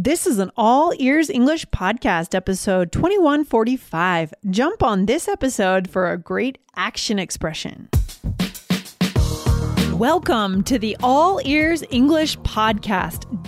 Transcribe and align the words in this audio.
This 0.00 0.28
is 0.28 0.38
an 0.38 0.52
all 0.56 0.92
ears 1.00 1.28
English 1.28 1.66
podcast, 1.70 2.32
episode 2.32 2.92
2145. 2.92 4.32
Jump 4.48 4.80
on 4.80 5.06
this 5.06 5.26
episode 5.26 5.90
for 5.90 6.12
a 6.12 6.16
great 6.16 6.58
action 6.76 7.18
expression. 7.18 7.88
Welcome 9.94 10.62
to 10.62 10.78
the 10.78 10.96
All 11.02 11.40
Ears 11.44 11.82
English 11.90 12.38
podcast, 12.38 13.47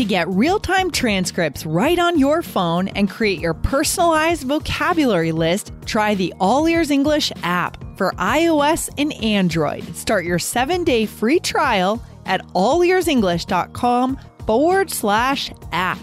To 0.00 0.06
get 0.06 0.26
real 0.28 0.58
time 0.58 0.90
transcripts 0.90 1.66
right 1.66 1.98
on 1.98 2.18
your 2.18 2.40
phone 2.40 2.88
and 2.88 3.10
create 3.10 3.38
your 3.38 3.52
personalized 3.52 4.44
vocabulary 4.44 5.30
list, 5.30 5.74
try 5.84 6.14
the 6.14 6.32
All 6.40 6.66
Ears 6.66 6.90
English 6.90 7.30
app 7.42 7.76
for 7.98 8.12
iOS 8.12 8.88
and 8.96 9.12
Android. 9.22 9.84
Start 9.94 10.24
your 10.24 10.38
seven 10.38 10.84
day 10.84 11.04
free 11.04 11.38
trial 11.38 12.02
at 12.24 12.42
allearsenglish.com 12.54 14.18
forward 14.46 14.90
slash 14.90 15.50
app. 15.72 15.98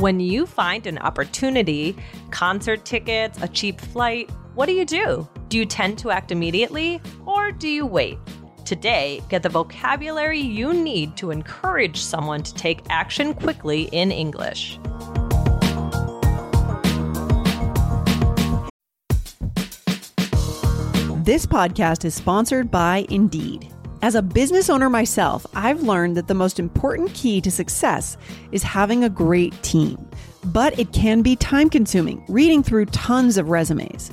When 0.00 0.20
you 0.20 0.44
find 0.44 0.86
an 0.86 0.98
opportunity, 0.98 1.96
concert 2.30 2.84
tickets, 2.84 3.38
a 3.40 3.48
cheap 3.48 3.80
flight, 3.80 4.28
what 4.54 4.66
do 4.66 4.72
you 4.72 4.84
do? 4.84 5.26
Do 5.48 5.56
you 5.56 5.64
tend 5.64 5.96
to 6.00 6.10
act 6.10 6.30
immediately 6.30 7.00
or 7.24 7.52
do 7.52 7.68
you 7.68 7.86
wait? 7.86 8.18
Today, 8.70 9.20
get 9.28 9.42
the 9.42 9.48
vocabulary 9.48 10.38
you 10.38 10.72
need 10.72 11.16
to 11.16 11.32
encourage 11.32 12.00
someone 12.00 12.40
to 12.44 12.54
take 12.54 12.78
action 12.88 13.34
quickly 13.34 13.88
in 13.90 14.12
English. 14.12 14.78
This 21.24 21.46
podcast 21.46 22.04
is 22.04 22.14
sponsored 22.14 22.70
by 22.70 23.06
Indeed. 23.10 23.68
As 24.02 24.14
a 24.14 24.22
business 24.22 24.70
owner 24.70 24.88
myself, 24.88 25.44
I've 25.52 25.82
learned 25.82 26.16
that 26.16 26.28
the 26.28 26.34
most 26.34 26.60
important 26.60 27.12
key 27.12 27.40
to 27.40 27.50
success 27.50 28.16
is 28.52 28.62
having 28.62 29.02
a 29.02 29.10
great 29.10 29.60
team. 29.64 30.08
But 30.44 30.78
it 30.78 30.92
can 30.92 31.22
be 31.22 31.34
time 31.34 31.70
consuming, 31.70 32.24
reading 32.28 32.62
through 32.62 32.86
tons 32.86 33.36
of 33.36 33.48
resumes. 33.48 34.12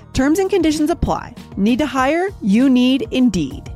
Terms 0.13 0.39
and 0.39 0.49
conditions 0.49 0.89
apply. 0.89 1.35
Need 1.55 1.79
to 1.79 1.85
hire? 1.85 2.29
You 2.41 2.69
need 2.69 3.07
Indeed. 3.11 3.71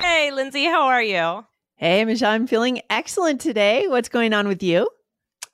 Hey, 0.00 0.30
Lindsay, 0.30 0.64
how 0.64 0.86
are 0.86 1.02
you? 1.02 1.44
Hey, 1.76 2.04
Michelle, 2.04 2.32
I'm 2.32 2.46
feeling 2.46 2.80
excellent 2.90 3.40
today. 3.40 3.86
What's 3.88 4.08
going 4.08 4.32
on 4.32 4.48
with 4.48 4.62
you? 4.62 4.88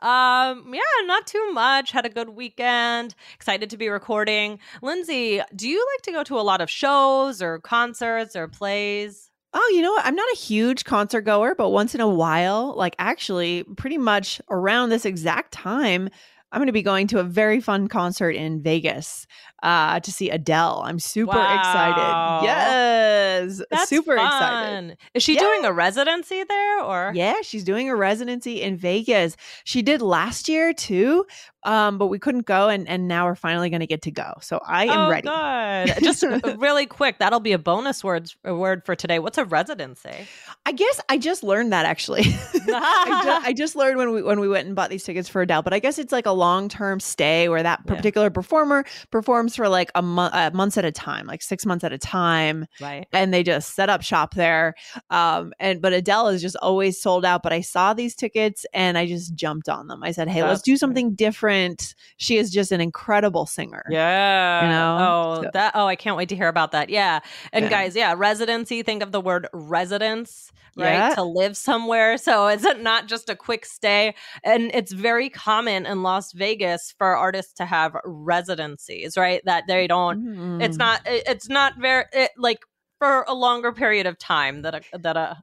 Um, 0.01 0.73
yeah, 0.75 1.07
not 1.07 1.29
too 1.29 1.53
much. 1.53 1.93
Had 1.93 2.07
a 2.07 2.09
good 2.09 2.31
weekend. 2.31 3.15
Excited 3.35 3.71
to 3.71 3.77
be 3.77 3.89
recording. 3.89 4.59
Lindsay, 4.83 5.41
do 5.55 5.69
you 5.69 5.87
like 5.95 6.03
to 6.03 6.13
go 6.13 6.25
to 6.25 6.39
a 6.39 6.43
lot 6.43 6.61
of 6.61 6.69
shows 6.69 7.41
or 7.41 7.61
concerts 7.61 8.35
or 8.35 8.49
plays? 8.49 9.31
Oh, 9.55 9.73
you 9.75 9.83
know 9.83 9.93
what? 9.93 10.05
I'm 10.05 10.17
not 10.17 10.33
a 10.33 10.37
huge 10.37 10.85
concert 10.85 11.23
goer, 11.23 11.55
but 11.55 11.71
once 11.71 11.95
in 11.95 12.01
a 12.01 12.09
while, 12.09 12.75
like 12.77 12.97
actually 12.99 13.65
pretty 13.77 13.99
much 13.99 14.41
around 14.51 14.89
this 14.89 15.05
exact 15.05 15.53
time, 15.53 16.09
I'm 16.53 16.59
going 16.59 16.67
to 16.67 16.73
be 16.73 16.83
going 16.83 17.07
to 17.09 17.19
a 17.19 17.25
very 17.25 17.61
fun 17.61 17.89
concert 17.89 18.33
in 18.33 18.63
Vegas 18.63 19.27
uh, 19.63 20.01
to 20.01 20.11
see 20.13 20.29
Adele. 20.31 20.83
I'm 20.85 20.99
super 20.99 21.37
Wow. 21.37 21.59
excited. 21.59 22.47
Yes, 22.47 23.63
That's 23.71 23.89
super 23.89 24.17
fun. 24.17 24.27
excited. 24.27 24.97
Is 25.15 25.23
she 25.23 25.35
Yeah. 25.35 25.41
doing 25.41 25.65
a 25.65 25.73
residency 25.73 26.43
there 26.45 26.81
or? 26.83 27.13
Yeah, 27.15 27.35
she's 27.43 27.65
doing 27.65 27.89
a 27.89 27.97
residency 27.97 28.61
in 28.63 28.77
Vegas. 28.77 29.37
She 29.65 29.83
did 29.83 30.03
last 30.03 30.49
year 30.49 30.73
too, 30.73 31.27
um, 31.65 31.99
but 31.99 32.07
we 32.07 32.19
couldn't 32.19 32.47
go, 32.47 32.69
and 32.69 32.89
and 32.89 33.07
now 33.09 33.27
we're 33.27 33.35
finally 33.37 33.71
going 33.71 33.81
to 33.81 33.87
get 33.87 34.03
to 34.03 34.11
go. 34.11 34.35
So 34.41 34.61
I 34.67 34.87
am 34.87 34.99
oh, 35.07 35.11
ready. 35.11 35.29
Good. 35.29 36.03
Just 36.05 36.25
uh, 36.25 36.41
really 36.59 36.87
quick, 36.87 37.19
that'll 37.19 37.41
be 37.41 37.53
a 37.53 37.59
bonus 37.59 38.03
word 38.03 38.31
a 38.45 38.55
word 38.55 38.85
for 38.85 38.95
today. 38.97 39.19
What's 39.21 39.39
a 39.39 39.45
residency? 39.45 40.27
I 40.67 40.73
guess 40.73 41.01
I 41.09 41.19
just 41.19 41.43
learned 41.45 41.73
that 41.73 41.87
actually. 41.87 42.23
I, 42.55 43.21
ju- 43.25 43.47
I 43.49 43.53
just 43.53 43.77
learned 43.77 43.97
when 43.99 44.13
we 44.13 44.23
when 44.23 44.41
we 44.41 44.49
went 44.49 44.67
and 44.67 44.75
bought 44.75 44.91
these 44.91 45.05
tickets 45.05 45.29
for 45.29 45.43
Adele, 45.43 45.63
but 45.63 45.73
I 45.73 45.79
guess 45.79 45.99
it's 45.99 46.13
like 46.13 46.27
a 46.27 46.33
long 46.33 46.69
term 46.69 46.99
stay 47.01 47.49
where 47.49 47.63
that 47.63 47.81
Yeah. 47.87 47.95
particular 47.95 48.31
performer 48.31 48.85
performs 49.11 49.52
for 49.57 49.69
like 49.69 49.91
a 49.95 50.03
month, 50.03 50.35
uh, 50.35 50.51
months 50.55 50.77
at 50.79 50.85
a 50.85 50.93
time, 50.93 51.27
like 51.27 51.43
six 51.43 51.65
months 51.67 51.85
at 51.85 51.93
a 51.93 51.99
time, 51.99 52.67
right. 52.81 53.07
and 53.13 53.33
they 53.33 53.43
just 53.43 53.75
set 53.75 53.89
up 53.89 54.03
shop 54.03 54.35
there. 54.35 54.75
Um, 55.11 55.53
and 55.61 55.81
but 55.81 55.93
Adele 55.93 56.29
is 56.29 56.43
just 56.43 56.57
always 56.57 57.01
sold 57.01 57.25
out. 57.25 57.43
But 57.43 57.53
I 57.53 57.61
saw 57.61 57.95
these 57.95 58.15
tickets 58.15 58.65
and 58.73 58.97
I 58.99 59.07
just 59.07 59.35
jumped 59.35 59.69
on 59.69 59.87
them. 59.89 60.03
I 60.03 60.13
said, 60.13 60.29
"Hey, 60.29 60.43
let's 60.43 60.53
That's 60.61 60.63
do 60.63 60.73
great. 60.73 60.81
something 60.81 61.15
different." 61.15 61.95
She 62.17 62.37
is 62.37 62.51
just 62.51 62.73
an 62.73 62.81
incredible 62.81 63.47
singer. 63.47 63.85
Yeah. 63.91 64.63
You 64.65 64.69
know? 64.69 64.99
Oh, 65.01 65.43
So- 65.43 65.51
that. 65.53 65.73
Oh, 65.75 65.87
I 65.87 65.97
can't 65.97 66.17
wait 66.17 66.29
to 66.31 66.37
hear 66.37 66.49
about 66.49 66.73
that. 66.73 66.89
Yeah. 66.91 67.21
And 67.53 67.65
Yeah. 67.65 67.71
guys, 67.71 67.97
yeah, 67.97 68.15
residency. 68.17 68.83
Think 68.83 69.03
of 69.03 69.13
the 69.13 69.21
word 69.21 69.49
residence, 69.53 70.51
right? 70.77 70.93
Yeah. 71.09 71.15
To 71.17 71.23
live 71.23 71.57
somewhere. 71.57 72.19
So 72.19 72.47
it's 72.49 72.65
not 72.81 73.09
just 73.09 73.29
a 73.29 73.37
quick 73.37 73.65
stay, 73.67 74.15
and 74.45 74.71
it's 74.75 74.93
very 74.93 75.29
common 75.31 75.87
in 75.87 76.03
Las 76.03 76.33
Vegas 76.33 76.95
for 76.99 77.17
artists 77.17 77.53
to 77.55 77.65
have 77.65 77.95
residencies, 78.05 79.17
right? 79.17 79.43
That 79.45 79.65
they 79.69 79.87
don't. 79.87 80.61
It's 80.63 80.77
Mm. 80.77 80.79
not. 80.79 81.07
it- 81.07 81.25
It's 81.27 81.49
not 81.49 81.75
very 81.79 82.05
it, 82.13 82.31
like 82.37 82.59
for 82.99 83.25
a 83.29 83.35
longer 83.35 83.73
period 83.73 84.07
of 84.07 84.19
time 84.19 84.63
that 84.63 84.75
a 84.75 84.99
that 84.99 85.17
a 85.17 85.43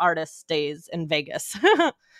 artist 0.00 0.40
stays 0.40 0.88
in 0.92 1.06
Vegas. 1.06 1.56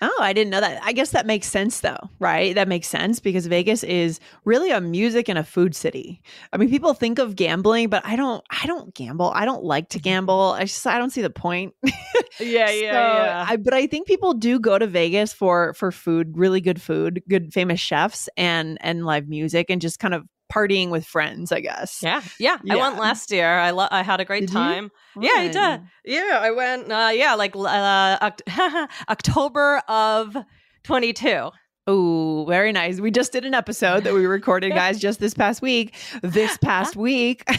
Oh, 0.01 0.19
I 0.21 0.33
didn't 0.33 0.51
know 0.51 0.61
that. 0.61 0.81
I 0.85 0.93
guess 0.93 1.11
that 1.11 1.27
makes 1.27 1.49
sense 1.49 1.81
though, 1.81 1.99
right? 2.21 2.55
That 2.55 2.69
makes 2.69 2.87
sense 2.87 3.19
because 3.19 3.47
Vegas 3.47 3.83
is 3.83 4.21
really 4.45 4.71
a 4.71 4.81
music 4.81 5.29
and 5.29 5.37
a 5.39 5.43
food 5.43 5.75
city. 5.75 6.23
I 6.53 6.57
mean, 6.57 6.71
people 6.71 6.95
think 6.95 7.19
of 7.19 7.35
gambling, 7.35 7.89
but 7.89 8.07
I 8.07 8.15
don't 8.15 8.45
I 8.49 8.67
don't 8.67 8.95
gamble. 8.95 9.33
I 9.35 9.45
don't 9.45 9.65
like 9.65 9.89
to 9.91 9.99
mm-hmm. 9.99 10.05
gamble. 10.05 10.53
I 10.53 10.65
just 10.65 10.87
I 10.87 10.99
don't 10.99 11.11
see 11.11 11.23
the 11.23 11.31
point. 11.31 11.75
yeah, 12.39 12.71
So, 12.93 13.53
I, 13.53 13.57
but 13.57 13.75
I 13.75 13.89
think 13.89 14.07
people 14.07 14.35
do 14.35 14.61
go 14.61 14.79
to 14.79 14.87
Vegas 14.87 15.33
for 15.33 15.75
for 15.75 15.91
food, 15.91 16.39
really 16.39 16.61
good 16.61 16.81
food, 16.81 17.21
good 17.29 17.53
famous 17.53 17.81
chefs 17.81 18.29
and 18.37 18.79
and 18.81 19.05
live 19.05 19.29
music 19.29 19.67
and 19.69 19.81
just 19.81 19.99
kind 19.99 20.15
of 20.15 20.25
partying 20.59 20.91
with 20.91 21.05
friends, 21.07 21.53
I 21.53 21.61
guess. 21.61 22.01
Yeah, 22.03 22.23
yeah. 22.39 22.59
I 22.69 22.77
went 22.77 22.99
last 22.99 23.31
year. 23.31 23.47
I 23.59 23.71
lo- 23.71 23.89
I 23.91 24.03
had 24.03 24.21
a 24.21 24.25
great 24.25 24.41
Did 24.41 24.51
you? 24.51 24.55
time. 24.55 24.91
Yeah, 25.21 25.31
I 25.37 25.49
did. 25.49 25.81
Yeah, 26.05 26.39
I 26.41 26.51
went. 26.51 26.91
Uh, 26.91 27.11
yeah, 27.15 27.35
like 27.35 27.55
uh, 27.57 28.31
October 29.09 29.83
of 29.89 30.37
twenty 30.85 31.13
two. 31.13 31.51
Oh, 31.91 32.45
very 32.47 32.71
nice. 32.71 33.01
We 33.01 33.11
just 33.11 33.33
did 33.33 33.47
an 33.47 33.55
episode 33.55 34.05
that 34.05 34.13
we 34.13 34.27
recorded, 34.27 34.73
guys, 34.75 34.99
just 35.01 35.21
this 35.21 35.33
past 35.33 35.63
week. 35.63 35.95
This 36.23 36.57
past 36.59 36.95
week. 36.97 37.45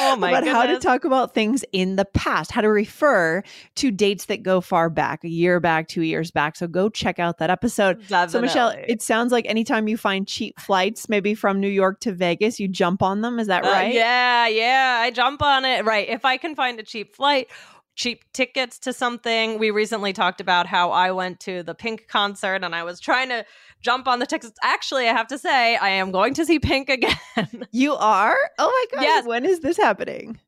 Oh 0.00 0.16
my 0.16 0.30
about 0.30 0.46
how 0.46 0.66
to 0.66 0.78
talk 0.78 1.04
about 1.04 1.34
things 1.34 1.64
in 1.72 1.96
the 1.96 2.04
past, 2.04 2.50
how 2.50 2.60
to 2.60 2.68
refer 2.68 3.42
to 3.76 3.90
dates 3.90 4.24
that 4.26 4.42
go 4.42 4.60
far 4.60 4.88
back, 4.88 5.22
a 5.22 5.28
year 5.28 5.60
back, 5.60 5.86
two 5.88 6.02
years 6.02 6.30
back. 6.30 6.56
So 6.56 6.66
go 6.66 6.88
check 6.88 7.18
out 7.18 7.38
that 7.38 7.50
episode. 7.50 8.02
So, 8.08 8.40
Michelle, 8.40 8.70
it 8.88 9.02
sounds 9.02 9.32
like 9.32 9.44
anytime 9.46 9.86
you 9.86 9.96
find 9.96 10.26
cheap 10.26 10.58
flights, 10.58 11.08
maybe 11.08 11.34
from 11.34 11.60
New 11.60 11.68
York 11.68 12.00
to 12.00 12.12
Vegas, 12.12 12.58
you 12.58 12.68
jump 12.68 13.02
on 13.02 13.20
them. 13.20 13.38
Is 13.38 13.48
that 13.48 13.64
Uh, 13.64 13.70
right? 13.70 13.92
yeah, 13.94 14.46
yeah. 14.48 14.98
I 15.02 15.10
jump 15.10 15.42
on 15.42 15.64
it. 15.64 15.84
Right. 15.84 16.08
If 16.08 16.24
I 16.24 16.36
can 16.36 16.54
find 16.54 16.80
a 16.80 16.82
cheap 16.82 17.14
flight, 17.14 17.48
cheap 17.96 18.24
tickets 18.32 18.78
to 18.80 18.92
something. 18.92 19.58
We 19.58 19.70
recently 19.70 20.12
talked 20.12 20.40
about 20.40 20.66
how 20.66 20.92
I 20.92 21.10
went 21.10 21.40
to 21.40 21.62
the 21.62 21.74
Pink 21.74 22.06
concert 22.08 22.62
and 22.62 22.74
I 22.74 22.84
was 22.84 23.00
trying 23.00 23.30
to 23.30 23.44
jump 23.80 24.06
on 24.06 24.20
the 24.20 24.26
tickets. 24.26 24.58
Actually, 24.62 25.08
I 25.08 25.12
have 25.12 25.26
to 25.28 25.38
say, 25.38 25.76
I 25.76 25.88
am 25.88 26.12
going 26.12 26.34
to 26.34 26.44
see 26.44 26.58
Pink 26.58 26.88
again 26.90 27.66
You 27.72 27.94
are? 27.94 28.36
Oh 28.58 28.86
my 28.92 28.96
God. 28.96 29.02
Yes. 29.02 29.26
When 29.26 29.44
is 29.44 29.60
this 29.60 29.76
happening? 29.76 30.38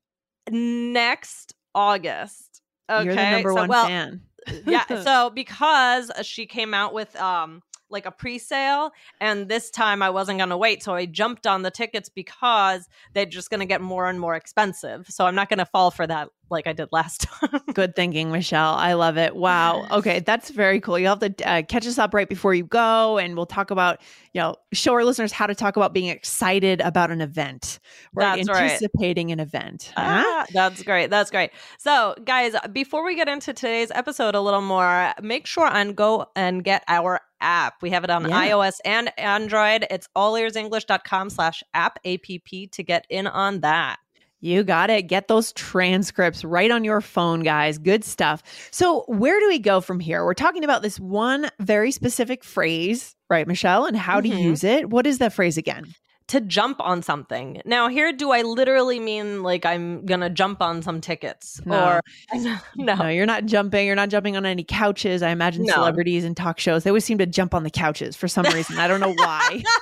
next 0.51 1.55
August. 1.75 2.63
Okay. 2.91 3.05
You're 3.05 3.15
the 3.15 3.31
number 3.31 3.51
so, 3.51 3.55
one 3.55 3.69
well, 3.69 3.87
fan. 3.87 4.23
yeah 4.67 4.87
so 4.87 5.31
because 5.35 6.11
she 6.23 6.47
came 6.47 6.73
out 6.73 6.95
with 6.95 7.15
um 7.17 7.63
like 7.91 8.07
a 8.07 8.11
pre-sale 8.11 8.93
and 9.21 9.49
this 9.49 9.71
time 9.71 10.03
i 10.03 10.09
wasn't 10.09 10.39
going 10.39 10.49
to 10.49 10.57
wait 10.57 10.83
so 10.83 10.95
i 10.95 11.05
jumped 11.05 11.47
on 11.47 11.63
the 11.63 11.71
tickets 11.71 12.09
because 12.09 12.89
they're 13.13 13.27
just 13.27 13.51
going 13.51 13.61
to 13.61 13.67
get 13.67 13.81
more 13.81 14.09
and 14.09 14.21
more 14.21 14.35
expensive 14.35 15.07
so 15.09 15.27
i'm 15.27 15.35
not 15.35 15.49
going 15.49 15.59
to 15.59 15.67
fall 15.67 15.91
for 15.91 16.07
that 16.07 16.29
like 16.51 16.67
i 16.67 16.73
did 16.73 16.89
last 16.93 17.23
time 17.41 17.61
Good 17.75 17.95
thinking, 17.95 18.33
Michelle. 18.33 18.75
I 18.75 18.95
love 18.95 19.19
it. 19.19 19.37
Wow. 19.37 19.87
Okay, 19.91 20.19
that's 20.21 20.51
very 20.51 20.81
cool. 20.81 20.99
You'll 20.99 21.17
have 21.17 21.37
to 21.37 21.49
uh, 21.49 21.63
catch 21.63 21.87
us 21.87 21.97
up 21.99 22.13
right 22.13 22.29
before 22.29 22.55
you 22.55 22.65
go, 22.65 23.19
and 23.19 23.37
we'll 23.37 23.47
talk 23.47 23.71
about, 23.71 24.01
you 24.33 24.41
know, 24.41 24.57
show 24.73 24.95
our 24.95 25.05
listeners 25.05 25.31
how 25.31 25.47
to 25.47 25.55
talk 25.55 25.77
about 25.77 25.93
being 25.93 26.09
excited 26.09 26.81
about 26.81 27.11
an 27.11 27.21
event, 27.21 27.79
right? 28.15 28.37
That's 28.39 28.49
right. 28.49 28.73
Anticipating 28.73 29.31
an 29.31 29.39
event. 29.39 29.93
Huh? 29.97 30.23
Ah, 30.25 30.47
that's 30.53 30.83
great. 30.83 31.11
That's 31.11 31.31
great. 31.31 31.51
So, 31.79 32.15
guys, 32.25 32.55
before 32.73 33.05
we 33.05 33.15
get 33.15 33.29
into 33.29 33.53
today's 33.53 33.93
episode 33.93 34.35
a 34.35 34.41
little 34.41 34.63
more, 34.63 35.13
make 35.23 35.47
sure 35.47 35.67
and 35.67 35.95
go 35.95 36.27
and 36.35 36.65
get 36.65 36.83
our 36.89 37.21
app. 37.41 37.75
We 37.83 37.91
have 37.91 38.03
it 38.03 38.11
on 38.11 38.29
Yeah. 38.29 38.49
iOS 38.49 38.79
and 38.85 39.13
Android. 39.19 39.87
It's 39.91 40.09
allearsenglish.com 40.17 41.31
slash 41.31 41.63
app, 41.75 41.99
A-P-P, 42.05 42.69
to 42.69 42.83
get 42.83 43.07
in 43.09 43.27
on 43.27 43.61
that. 43.61 43.99
You 44.41 44.63
got 44.63 44.89
it. 44.89 45.03
Get 45.03 45.27
those 45.29 45.53
transcripts 45.55 46.45
right 46.45 46.71
on 46.71 46.85
your 46.85 47.01
phone, 47.01 47.41
guys. 47.41 47.77
Good 47.79 48.05
stuff. 48.05 48.43
So, 48.71 49.05
where 49.09 49.39
do 49.41 49.49
we 49.49 49.59
go 49.59 49.81
from 49.81 49.99
here? 49.99 50.25
We're 50.25 50.35
talking 50.35 50.63
about 50.65 50.83
this 50.83 51.01
one 51.01 51.51
very 51.59 51.91
specific 51.91 52.45
phrase, 52.45 53.17
right, 53.29 53.49
Michelle, 53.49 53.85
and 53.85 53.97
how 53.97 54.21
to 54.21 54.29
Mhm. 54.29 54.41
use 54.41 54.63
it. 54.63 54.91
What 54.91 55.07
is 55.07 55.19
that 55.19 55.33
phrase 55.33 55.57
again? 55.57 55.87
To 56.29 56.41
jump 56.41 56.81
on 56.81 57.03
something. 57.03 57.61
Now, 57.65 57.89
here, 57.89 58.13
do 58.13 58.31
I 58.33 58.43
literally 58.43 59.01
mean 59.01 59.43
like 59.43 59.67
I'm 59.67 60.07
gonna 60.07 60.31
jump 60.31 60.63
on 60.63 60.83
some 60.83 61.01
tickets? 61.01 61.61
No. 61.65 61.85
Or 61.85 62.01
no, 62.35 62.59
No, 62.77 63.09
you're 63.09 63.27
not 63.27 63.47
jumping. 63.47 63.87
You're 63.87 63.97
not 63.97 64.09
jumping 64.09 64.37
on 64.37 64.47
any 64.47 64.63
couches. 64.65 65.23
I 65.23 65.31
imagine 65.31 65.65
No. 65.65 65.75
celebrities 65.75 66.25
and 66.25 66.37
talk 66.37 66.59
shows, 66.61 66.85
they 66.85 66.91
always 66.91 67.05
seem 67.05 67.19
to 67.19 67.27
jump 67.27 67.55
on 67.55 67.65
the 67.65 67.71
couches 67.71 68.17
for 68.17 68.29
some 68.29 68.45
reason. 68.47 68.79
I 68.79 68.87
don't 68.89 69.01
know 69.01 69.13
why. 69.15 69.63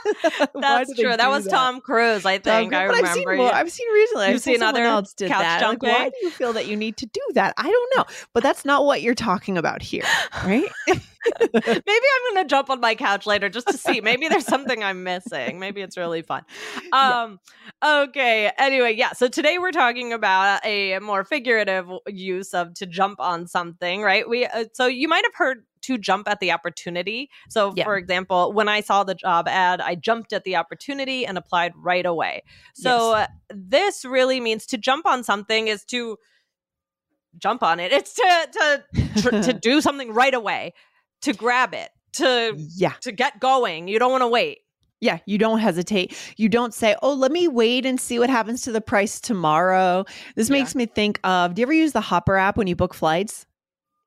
Why 0.52 0.60
that's 0.60 0.94
they 0.96 1.02
true. 1.02 1.16
That 1.16 1.28
was 1.28 1.46
Tom 1.46 1.80
Cruise, 1.80 2.24
I 2.24 2.38
think. 2.38 2.70
Cruise- 2.72 2.80
I 2.80 2.86
but 2.86 2.96
remember. 2.96 3.08
I've 3.08 3.14
seen, 3.14 3.36
more, 3.36 3.54
I've 3.54 3.70
seen 3.72 3.92
recently. 3.92 4.26
You've 4.26 4.34
I've 4.36 4.42
seen 4.42 4.54
seen 4.54 4.62
other 4.62 4.82
else 4.84 5.12
did 5.14 5.28
couch 5.30 5.40
that. 5.42 5.62
Like, 5.62 5.82
why 5.82 6.08
do 6.10 6.16
you 6.22 6.30
feel 6.30 6.52
that 6.54 6.66
you 6.66 6.76
need 6.76 6.96
to 6.98 7.06
do 7.06 7.20
that? 7.34 7.54
I 7.56 7.64
don't 7.70 7.92
know, 7.96 8.04
but 8.32 8.42
that's 8.42 8.64
not 8.64 8.84
what 8.84 9.02
you're 9.02 9.14
talking 9.14 9.58
about 9.58 9.82
here, 9.82 10.04
right? 10.44 10.64
Maybe 11.52 11.62
I'm 11.64 12.34
gonna 12.34 12.48
jump 12.48 12.70
on 12.70 12.80
my 12.80 12.94
couch 12.94 13.26
later 13.26 13.48
just 13.48 13.66
to 13.68 13.76
see. 13.78 14.00
Maybe 14.00 14.28
there's 14.28 14.46
something 14.46 14.82
I'm 14.82 15.02
missing. 15.04 15.58
Maybe 15.58 15.80
it's 15.82 15.96
really 15.96 16.22
fun. 16.22 16.44
Um 16.92 17.40
okay. 17.84 18.50
Anyway, 18.58 18.94
yeah. 18.94 19.12
So 19.12 19.28
today 19.28 19.58
we're 19.58 19.72
talking 19.72 20.12
about 20.12 20.64
a 20.64 20.98
more 21.00 21.24
figurative 21.24 21.88
use 22.06 22.54
of 22.54 22.74
to 22.74 22.86
jump 22.86 23.20
on 23.20 23.46
something, 23.46 24.02
right? 24.02 24.28
We 24.28 24.46
uh, 24.46 24.66
so 24.72 24.86
you 24.86 25.08
might 25.08 25.24
have 25.24 25.34
heard 25.34 25.64
to 25.82 25.98
jump 25.98 26.28
at 26.28 26.40
the 26.40 26.52
opportunity. 26.52 27.28
So 27.48 27.72
Yeah. 27.76 27.84
for 27.84 27.96
example, 27.96 28.52
when 28.52 28.68
I 28.68 28.80
saw 28.80 29.04
the 29.04 29.14
job 29.14 29.46
ad, 29.48 29.80
I 29.80 29.94
jumped 29.94 30.32
at 30.32 30.44
the 30.44 30.56
opportunity 30.56 31.26
and 31.26 31.36
applied 31.38 31.72
right 31.76 32.06
away. 32.06 32.42
So 32.74 33.12
uh, 33.14 33.26
this 33.50 34.04
really 34.04 34.40
means 34.40 34.66
to 34.66 34.78
jump 34.78 35.06
on 35.06 35.22
something 35.22 35.68
is 35.68 35.84
to 35.86 36.18
jump 37.38 37.62
on 37.62 37.80
it. 37.80 37.92
It's 37.92 38.14
to 38.14 38.48
to 38.52 38.84
tr- 39.22 39.42
to 39.42 39.52
do 39.60 39.80
something 39.80 40.12
right 40.12 40.34
away, 40.34 40.72
to 41.26 41.32
grab 41.34 41.74
it, 41.74 41.90
to 42.14 42.54
yeah. 42.56 42.94
to 43.02 43.12
get 43.12 43.38
going. 43.40 43.86
You 43.88 43.98
don't 43.98 44.10
want 44.10 44.22
to 44.22 44.28
wait. 44.28 44.60
Yeah, 45.00 45.18
you 45.26 45.36
don't 45.36 45.58
hesitate. 45.58 46.16
You 46.38 46.48
don't 46.48 46.72
say, 46.72 46.96
"Oh, 47.02 47.12
let 47.12 47.30
me 47.30 47.48
wait 47.48 47.84
and 47.84 48.00
see 48.00 48.18
what 48.18 48.30
happens 48.30 48.62
to 48.62 48.72
the 48.72 48.80
price 48.80 49.20
tomorrow." 49.20 50.04
This 50.36 50.48
Yeah. 50.48 50.54
makes 50.54 50.74
me 50.74 50.86
think 50.86 51.20
of. 51.22 51.54
Do 51.54 51.60
you 51.60 51.66
ever 51.66 51.72
use 51.74 51.92
the 51.92 52.00
Hopper 52.00 52.36
app 52.36 52.56
when 52.56 52.66
you 52.66 52.74
book 52.76 52.94
flights? 52.94 53.44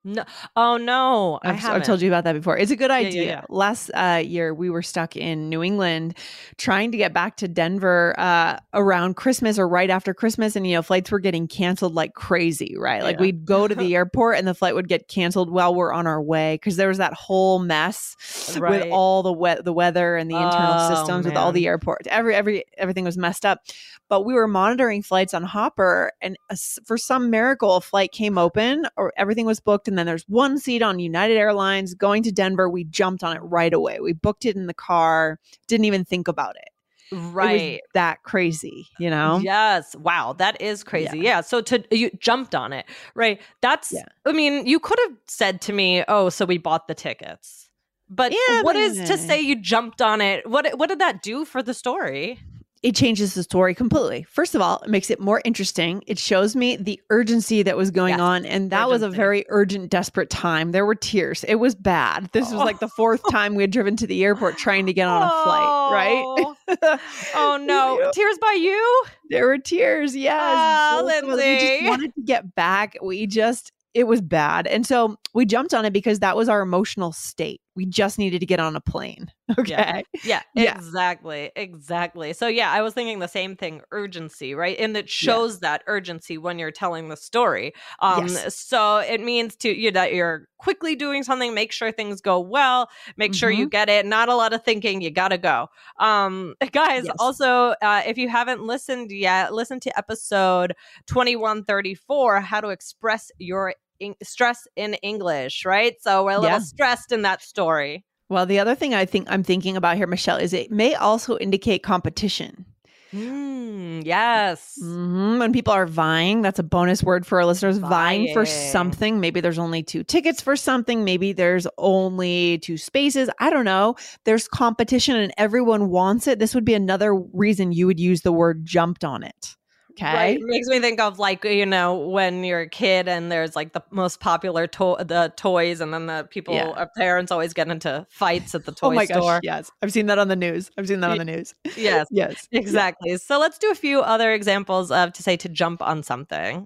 No, 0.06 0.24
oh 0.56 0.78
no, 0.78 1.40
I 1.44 1.50
I've, 1.50 1.56
haven't. 1.58 1.82
I've 1.82 1.86
told 1.86 2.02
you 2.02 2.10
about 2.10 2.24
that 2.24 2.32
before. 2.32 2.58
It's 2.58 2.72
a 2.72 2.78
good 2.78 2.90
yeah, 2.90 2.96
idea. 2.96 3.24
yeah. 3.26 3.42
Last 3.50 3.92
uh, 3.94 4.22
year, 4.26 4.54
we 4.54 4.70
were 4.70 4.82
stuck 4.82 5.18
in 5.18 5.50
New 5.50 5.62
England 5.62 6.18
trying 6.58 6.92
to 6.92 6.98
get 6.98 7.14
back 7.14 7.36
to 7.38 7.50
Denver 7.50 8.16
uh, 8.18 8.58
around 8.74 9.18
Christmas 9.18 9.60
or 9.60 9.68
right 9.68 9.90
after 9.90 10.14
Christmas. 10.14 10.56
And, 10.56 10.66
you 10.66 10.76
know, 10.76 10.82
flights 10.82 11.12
were 11.12 11.20
getting 11.20 11.50
canceled 11.50 11.96
like 11.96 12.14
crazy, 12.14 12.76
right? 12.78 13.04
Like 13.04 13.18
Yeah. 13.18 13.24
we'd 13.24 13.46
go 13.46 13.68
to 13.68 13.76
the 13.76 13.94
airport 13.96 14.38
and 14.38 14.48
the 14.48 14.54
flight 14.54 14.74
would 14.74 14.88
get 14.88 15.10
canceled 15.10 15.52
while 15.52 15.76
we're 15.76 15.92
on 15.92 16.08
our 16.08 16.22
way 16.22 16.56
because 16.56 16.78
there 16.78 16.88
was 16.88 17.00
that 17.00 17.14
whole 17.14 17.60
mess 17.60 18.16
Right. 18.58 18.84
with 18.86 18.92
all 18.94 19.22
the 19.22 19.34
we- 19.34 19.62
the 19.62 19.74
weather 19.74 20.16
and 20.16 20.32
the 20.32 20.36
internal 20.38 20.76
Oh, 20.78 20.96
systems 20.96 21.26
with 21.26 21.36
all 21.36 21.52
the 21.52 21.68
airports. 21.68 22.08
Every, 22.10 22.34
every, 22.36 22.64
everything 22.78 23.04
was 23.04 23.18
messed 23.18 23.46
up. 23.46 23.60
But 24.08 24.26
we 24.26 24.34
were 24.34 24.48
monitoring 24.48 25.04
flights 25.04 25.36
on 25.36 25.44
Hopper, 25.44 26.12
and 26.20 26.36
s- 26.50 26.80
for 26.84 26.98
some 26.98 27.30
miracle, 27.30 27.76
a 27.76 27.82
flight 27.82 28.12
came 28.12 28.40
open 28.40 28.88
or 28.98 29.14
everything 29.18 29.46
was 29.46 29.60
booked. 29.60 29.88
And 29.90 29.98
then 29.98 30.06
there's 30.06 30.24
one 30.30 30.58
seat 30.58 30.82
on 30.82 31.00
United 31.00 31.36
Airlines 31.36 31.94
going 31.94 32.24
to 32.24 32.32
Denver. 32.32 32.70
We 32.70 32.86
jumped 32.86 33.24
on 33.24 33.36
it 33.36 33.42
right 33.42 33.74
away. 33.74 34.00
We 34.00 34.14
booked 34.14 34.46
it 34.46 34.56
in 34.56 34.68
the 34.68 34.74
car, 34.74 35.40
didn't 35.68 35.86
even 35.86 36.06
think 36.06 36.28
about 36.28 36.56
it. 36.56 36.70
It 37.12 37.16
was 37.16 37.26
right. 37.26 37.82
that 37.96 38.22
crazy, 38.24 38.88
you 39.00 39.10
know? 39.10 39.40
Yes. 39.40 39.96
Wow, 39.96 40.34
that 40.34 40.62
is 40.62 40.84
crazy. 40.84 41.20
Yeah. 41.20 41.42
So 41.42 41.60
to 41.62 41.84
you 41.90 42.12
jumped 42.20 42.54
on 42.54 42.72
it, 42.72 42.86
right? 43.16 43.42
That's. 43.62 43.92
Yeah. 43.92 44.06
I 44.26 44.32
mean, 44.32 44.68
you 44.68 44.80
could 44.80 45.00
have 45.08 45.18
said 45.28 45.60
to 45.62 45.74
me, 45.74 46.04
"Oh, 46.08 46.30
so 46.30 46.46
we 46.46 46.60
bought 46.60 46.88
the 46.88 46.94
tickets." 46.94 47.70
But 48.10 48.32
Yeah, 48.32 48.62
what 48.62 48.74
but- 48.74 48.82
is 48.82 49.08
to 49.08 49.18
say 49.18 49.42
you 49.42 49.56
jumped 49.56 50.02
on 50.04 50.22
it? 50.22 50.48
What 50.48 50.78
what 50.78 50.90
did 50.90 51.00
that 51.00 51.24
do 51.24 51.46
for 51.46 51.64
the 51.64 51.74
story? 51.74 52.40
It 52.82 52.96
changes 52.96 53.34
the 53.34 53.44
story 53.44 53.76
completely. 53.76 54.24
First 54.24 54.56
of 54.56 54.62
all, 54.62 54.80
it 54.80 54.90
makes 54.90 55.10
it 55.10 55.20
more 55.20 55.42
interesting. 55.44 56.02
It 56.08 56.18
shows 56.18 56.56
me 56.56 56.78
the 56.78 57.02
urgency 57.10 57.62
that 57.64 57.76
was 57.76 57.92
going 57.92 58.12
Yes, 58.14 58.20
on. 58.22 58.46
And 58.46 58.72
that 58.72 58.88
was 58.90 59.02
a 59.02 59.10
very 59.10 59.44
urgent, 59.50 59.90
desperate 59.90 60.30
time. 60.30 60.72
There 60.72 60.86
were 60.86 60.96
tears. 60.96 61.44
It 61.46 61.56
was 61.56 61.76
bad. 61.76 62.30
This 62.32 62.46
was 62.46 62.54
like 62.54 62.80
the 62.80 62.88
fourth 62.88 63.22
time 63.30 63.56
we 63.56 63.64
had 63.64 63.72
driven 63.72 63.96
to 63.98 64.08
the 64.08 64.24
airport 64.24 64.58
trying 64.58 64.86
to 64.86 64.94
get 64.94 65.08
on 65.08 65.24
a 65.24 65.30
flight, 65.44 65.94
right? 65.94 66.24
Oh. 66.26 67.00
Oh 67.36 67.58
no, 67.62 68.00
Yeah. 68.00 68.12
tears 68.14 68.38
by 68.40 68.58
you. 68.60 69.04
There 69.30 69.46
were 69.48 69.58
tears. 69.58 70.16
Yes. 70.16 70.40
Ah, 70.42 71.00
Both 71.02 71.24
of 71.24 71.30
us, 71.32 71.38
We 71.38 71.60
just 71.60 71.84
wanted 71.90 72.16
to 72.16 72.22
get 72.22 72.56
back. 72.56 72.96
We 73.04 73.28
just, 73.28 73.72
it 73.94 74.06
was 74.06 74.22
bad. 74.22 74.68
And 74.68 74.86
so 74.86 75.18
we 75.34 75.46
jumped 75.46 75.74
on 75.74 75.84
it 75.84 75.92
because 75.92 76.20
that 76.20 76.38
was 76.38 76.48
our 76.48 76.62
emotional 76.62 77.12
state. 77.12 77.60
We 77.76 77.86
just 77.86 78.20
needed 78.20 78.40
to 78.40 78.46
get 78.46 78.60
on 78.60 78.76
a 78.76 78.82
plane. 78.82 79.32
Okay. 79.58 80.06
Yeah, 80.24 80.44
Yeah. 80.54 80.80
exactly. 80.80 81.52
Exactly. 81.56 82.34
So 82.34 82.48
yeah, 82.48 82.72
I 82.72 82.82
was 82.82 82.94
thinking 82.94 83.20
the 83.20 83.28
same 83.28 83.56
thing, 83.56 83.82
urgency, 83.92 84.54
right? 84.54 84.78
And 84.80 84.96
it 84.96 85.10
shows 85.10 85.60
that 85.62 85.82
urgency 85.88 86.38
when 86.38 86.60
you're 86.60 86.72
telling 86.72 87.10
the 87.10 87.18
story. 87.18 87.74
Um 88.00 88.38
Yes. 88.38 88.46
so 88.48 88.98
it 88.98 89.22
means 89.22 89.56
to 89.58 89.70
you 89.70 89.92
that 89.92 90.14
you're 90.14 90.48
quickly 90.60 90.96
doing 90.96 91.24
something, 91.24 91.54
make 91.54 91.72
sure 91.72 91.92
things 91.92 92.22
go 92.22 92.40
well, 92.40 92.90
make 93.18 93.34
sure 93.34 93.50
Mm-hmm. 93.50 93.52
you 93.52 93.68
get 93.68 93.90
it, 93.90 94.06
not 94.06 94.30
a 94.30 94.36
lot 94.36 94.54
of 94.54 94.64
thinking, 94.64 95.02
you 95.02 95.10
got 95.12 95.30
to 95.30 95.38
go. 95.38 95.68
Um 96.00 96.56
guys, 96.72 97.06
Yes. 97.06 97.18
also 97.18 97.74
uh 97.82 98.04
if 98.06 98.18
you 98.18 98.30
haven't 98.30 98.62
listened 98.64 99.12
yet, 99.12 99.54
listen 99.54 99.80
to 99.82 99.98
episode 99.98 100.74
2134 101.08 102.42
how 102.42 102.62
to 102.62 102.70
express 102.70 103.32
your 103.40 103.74
in- 104.00 104.16
stress 104.24 104.68
in 104.76 104.94
English, 104.96 105.66
right? 105.66 105.96
So 106.02 106.24
we're 106.24 106.32
a 106.32 106.40
little 106.40 106.58
Yeah. 106.58 106.64
stressed 106.64 107.12
in 107.12 107.22
that 107.24 107.42
story. 107.42 108.06
Well, 108.30 108.46
the 108.46 108.60
other 108.60 108.76
thing 108.76 108.94
I 108.94 109.06
think 109.06 109.28
I'm 109.30 109.44
thinking 109.44 109.76
about 109.76 109.98
here, 109.98 110.08
Michelle, 110.08 110.38
is 110.38 110.54
it 110.54 110.72
may 110.72 110.94
also 110.96 111.38
indicate 111.38 111.82
competition. 111.84 112.66
Mm, 113.12 114.06
yes. 114.06 114.78
Mhm. 114.84 115.40
When 115.40 115.52
people 115.52 115.74
are 115.74 115.88
vying, 115.88 116.44
that's 116.44 116.60
a 116.60 116.64
bonus 116.64 117.04
word 117.04 117.26
for 117.26 117.40
our 117.40 117.46
listeners. 117.46 117.80
Vying 117.80 118.32
for 118.34 118.46
something. 118.46 119.20
Maybe 119.20 119.42
there's 119.42 119.58
only 119.58 119.82
two 119.82 120.04
tickets 120.04 120.42
for 120.42 120.56
something. 120.56 121.04
Maybe 121.04 121.34
there's 121.34 121.66
only 121.80 122.60
two 122.60 122.78
spaces. 122.78 123.28
I 123.40 123.50
don't 123.50 123.66
know. 123.66 123.96
There's 124.26 124.48
competition 124.48 125.16
and 125.16 125.34
everyone 125.40 125.90
wants 125.90 126.28
it. 126.28 126.38
This 126.38 126.54
would 126.54 126.66
be 126.66 126.76
another 126.76 127.16
reason 127.16 127.72
you 127.72 127.88
would 127.88 128.00
use 128.00 128.22
the 128.22 128.32
word 128.32 128.64
jumped 128.64 129.04
on 129.04 129.24
it. 129.24 129.56
Okay. 130.02 130.14
Right. 130.14 130.40
It 130.40 130.46
makes 130.46 130.68
me 130.68 130.80
think 130.80 131.00
of 131.02 131.20
like, 131.20 131.44
you 131.44 131.66
know, 131.66 131.96
when 131.98 132.44
you're 132.44 132.62
a 132.62 132.70
kid 132.70 133.08
and 133.10 133.32
there's 133.32 133.56
like 133.56 133.74
the 133.74 133.84
most 133.92 134.20
popular 134.20 134.66
to- 134.68 134.96
the 135.00 135.34
toys 135.36 135.82
and 135.82 135.94
then 135.94 136.06
the 136.06 136.26
people 136.30 136.54
Yeah. 136.54 136.70
our 136.70 136.90
parents 136.98 137.32
always 137.32 137.54
get 137.54 137.68
into 137.68 138.06
fights 138.10 138.56
at 138.56 138.66
the 138.66 138.72
toy 138.72 138.88
Oh 138.90 138.92
my 138.92 139.06
store. 139.06 139.20
gosh. 139.20 139.42
Yes. 139.44 139.72
I've 139.82 139.92
seen 139.92 140.06
that 140.06 140.18
on 140.18 140.30
the 140.30 140.36
news. 140.38 140.72
I've 140.78 140.88
seen 140.88 141.02
that 141.02 141.12
on 141.12 141.18
the 141.18 141.26
news. 141.26 141.54
Yes. 141.76 142.08
Yes. 142.12 142.48
Exactly. 142.52 143.18
So 143.18 143.40
let's 143.40 143.58
do 143.58 143.72
a 143.72 143.76
few 143.76 144.00
other 144.02 144.32
examples 144.34 144.90
of 144.92 145.12
to 145.14 145.24
say 145.24 145.36
to 145.38 145.50
jump 145.50 145.82
on 145.82 146.02
something. 146.04 146.66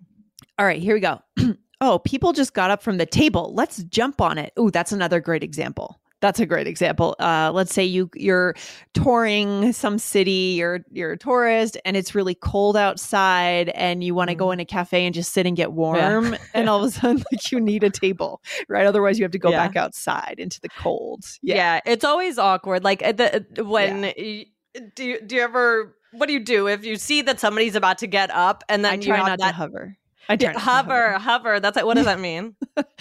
All 0.60 0.66
right, 0.66 0.82
here 0.82 0.94
we 0.94 1.00
go. 1.00 1.20
oh, 1.82 2.00
people 2.00 2.34
just 2.34 2.54
got 2.54 2.70
up 2.70 2.84
from 2.84 2.98
the 2.98 3.06
table. 3.08 3.52
Let's 3.56 3.84
jump 3.86 4.22
on 4.22 4.38
it. 4.38 4.54
Ooh, 4.60 4.70
that's 4.70 4.92
another 4.92 5.20
great 5.20 5.44
example. 5.44 6.00
That's 6.24 6.40
a 6.40 6.46
great 6.46 6.68
example. 6.68 7.18
Uh, 7.20 7.52
let's 7.54 7.74
say 7.74 7.84
you 7.84 8.10
you're 8.16 8.56
touring 8.94 9.74
some 9.74 10.00
city, 10.00 10.56
you're 10.58 10.80
you're 10.90 11.12
a 11.12 11.18
tourist, 11.18 11.78
and 11.84 11.98
it's 11.98 12.16
really 12.16 12.34
cold 12.34 12.78
outside, 12.78 13.68
and 13.68 14.02
you 14.02 14.16
want 14.16 14.30
to 14.30 14.36
go 14.36 14.46
mm-hmm. 14.46 14.54
in 14.54 14.60
a 14.62 14.66
cafe 14.66 15.06
and 15.06 15.14
just 15.14 15.34
sit 15.34 15.46
and 15.46 15.58
get 15.58 15.74
warm, 15.74 16.38
and 16.54 16.70
all 16.70 16.82
of 16.82 16.86
a 16.86 16.92
sudden, 16.98 17.18
like 17.30 17.52
you 17.52 17.60
need 17.60 17.84
a 17.84 17.90
table, 17.90 18.42
right? 18.70 18.86
Otherwise, 18.86 19.20
you 19.20 19.26
have 19.26 19.34
to 19.34 19.38
go 19.38 19.52
Yeah. 19.52 19.68
back 19.68 19.76
outside 19.76 20.36
into 20.38 20.62
the 20.62 20.70
cold. 20.70 21.26
Yeah. 21.42 21.56
Yeah, 21.56 21.80
it's 21.86 22.06
always 22.06 22.38
awkward. 22.38 22.86
Like 22.86 23.04
uh, 23.04 23.12
the 23.12 23.46
uh, 23.60 23.66
when 23.66 24.04
y- 24.04 24.46
do 24.96 25.04
you 25.04 25.20
do 25.20 25.36
you 25.36 25.42
ever 25.42 25.94
what 26.14 26.28
do 26.28 26.34
you 26.34 26.40
do 26.40 26.68
if 26.68 26.86
you 26.86 26.96
see 26.96 27.22
that 27.24 27.42
somebody's 27.42 27.76
about 27.76 27.98
to 27.98 28.08
get 28.08 28.32
up 28.32 28.64
and 28.70 28.86
then 28.86 28.94
I 28.94 28.96
you 28.96 29.02
try 29.02 29.18
have 29.18 29.28
not 29.28 29.40
that 29.40 29.48
to 29.50 29.56
hover. 29.56 29.98
I 30.30 30.36
not 30.36 30.54
to 30.54 30.60
hover, 30.60 31.14
hover. 31.14 31.60
That's 31.60 31.76
like, 31.76 31.86
what 31.86 31.96
does 31.96 32.06
that 32.06 32.20
mean? 32.20 32.56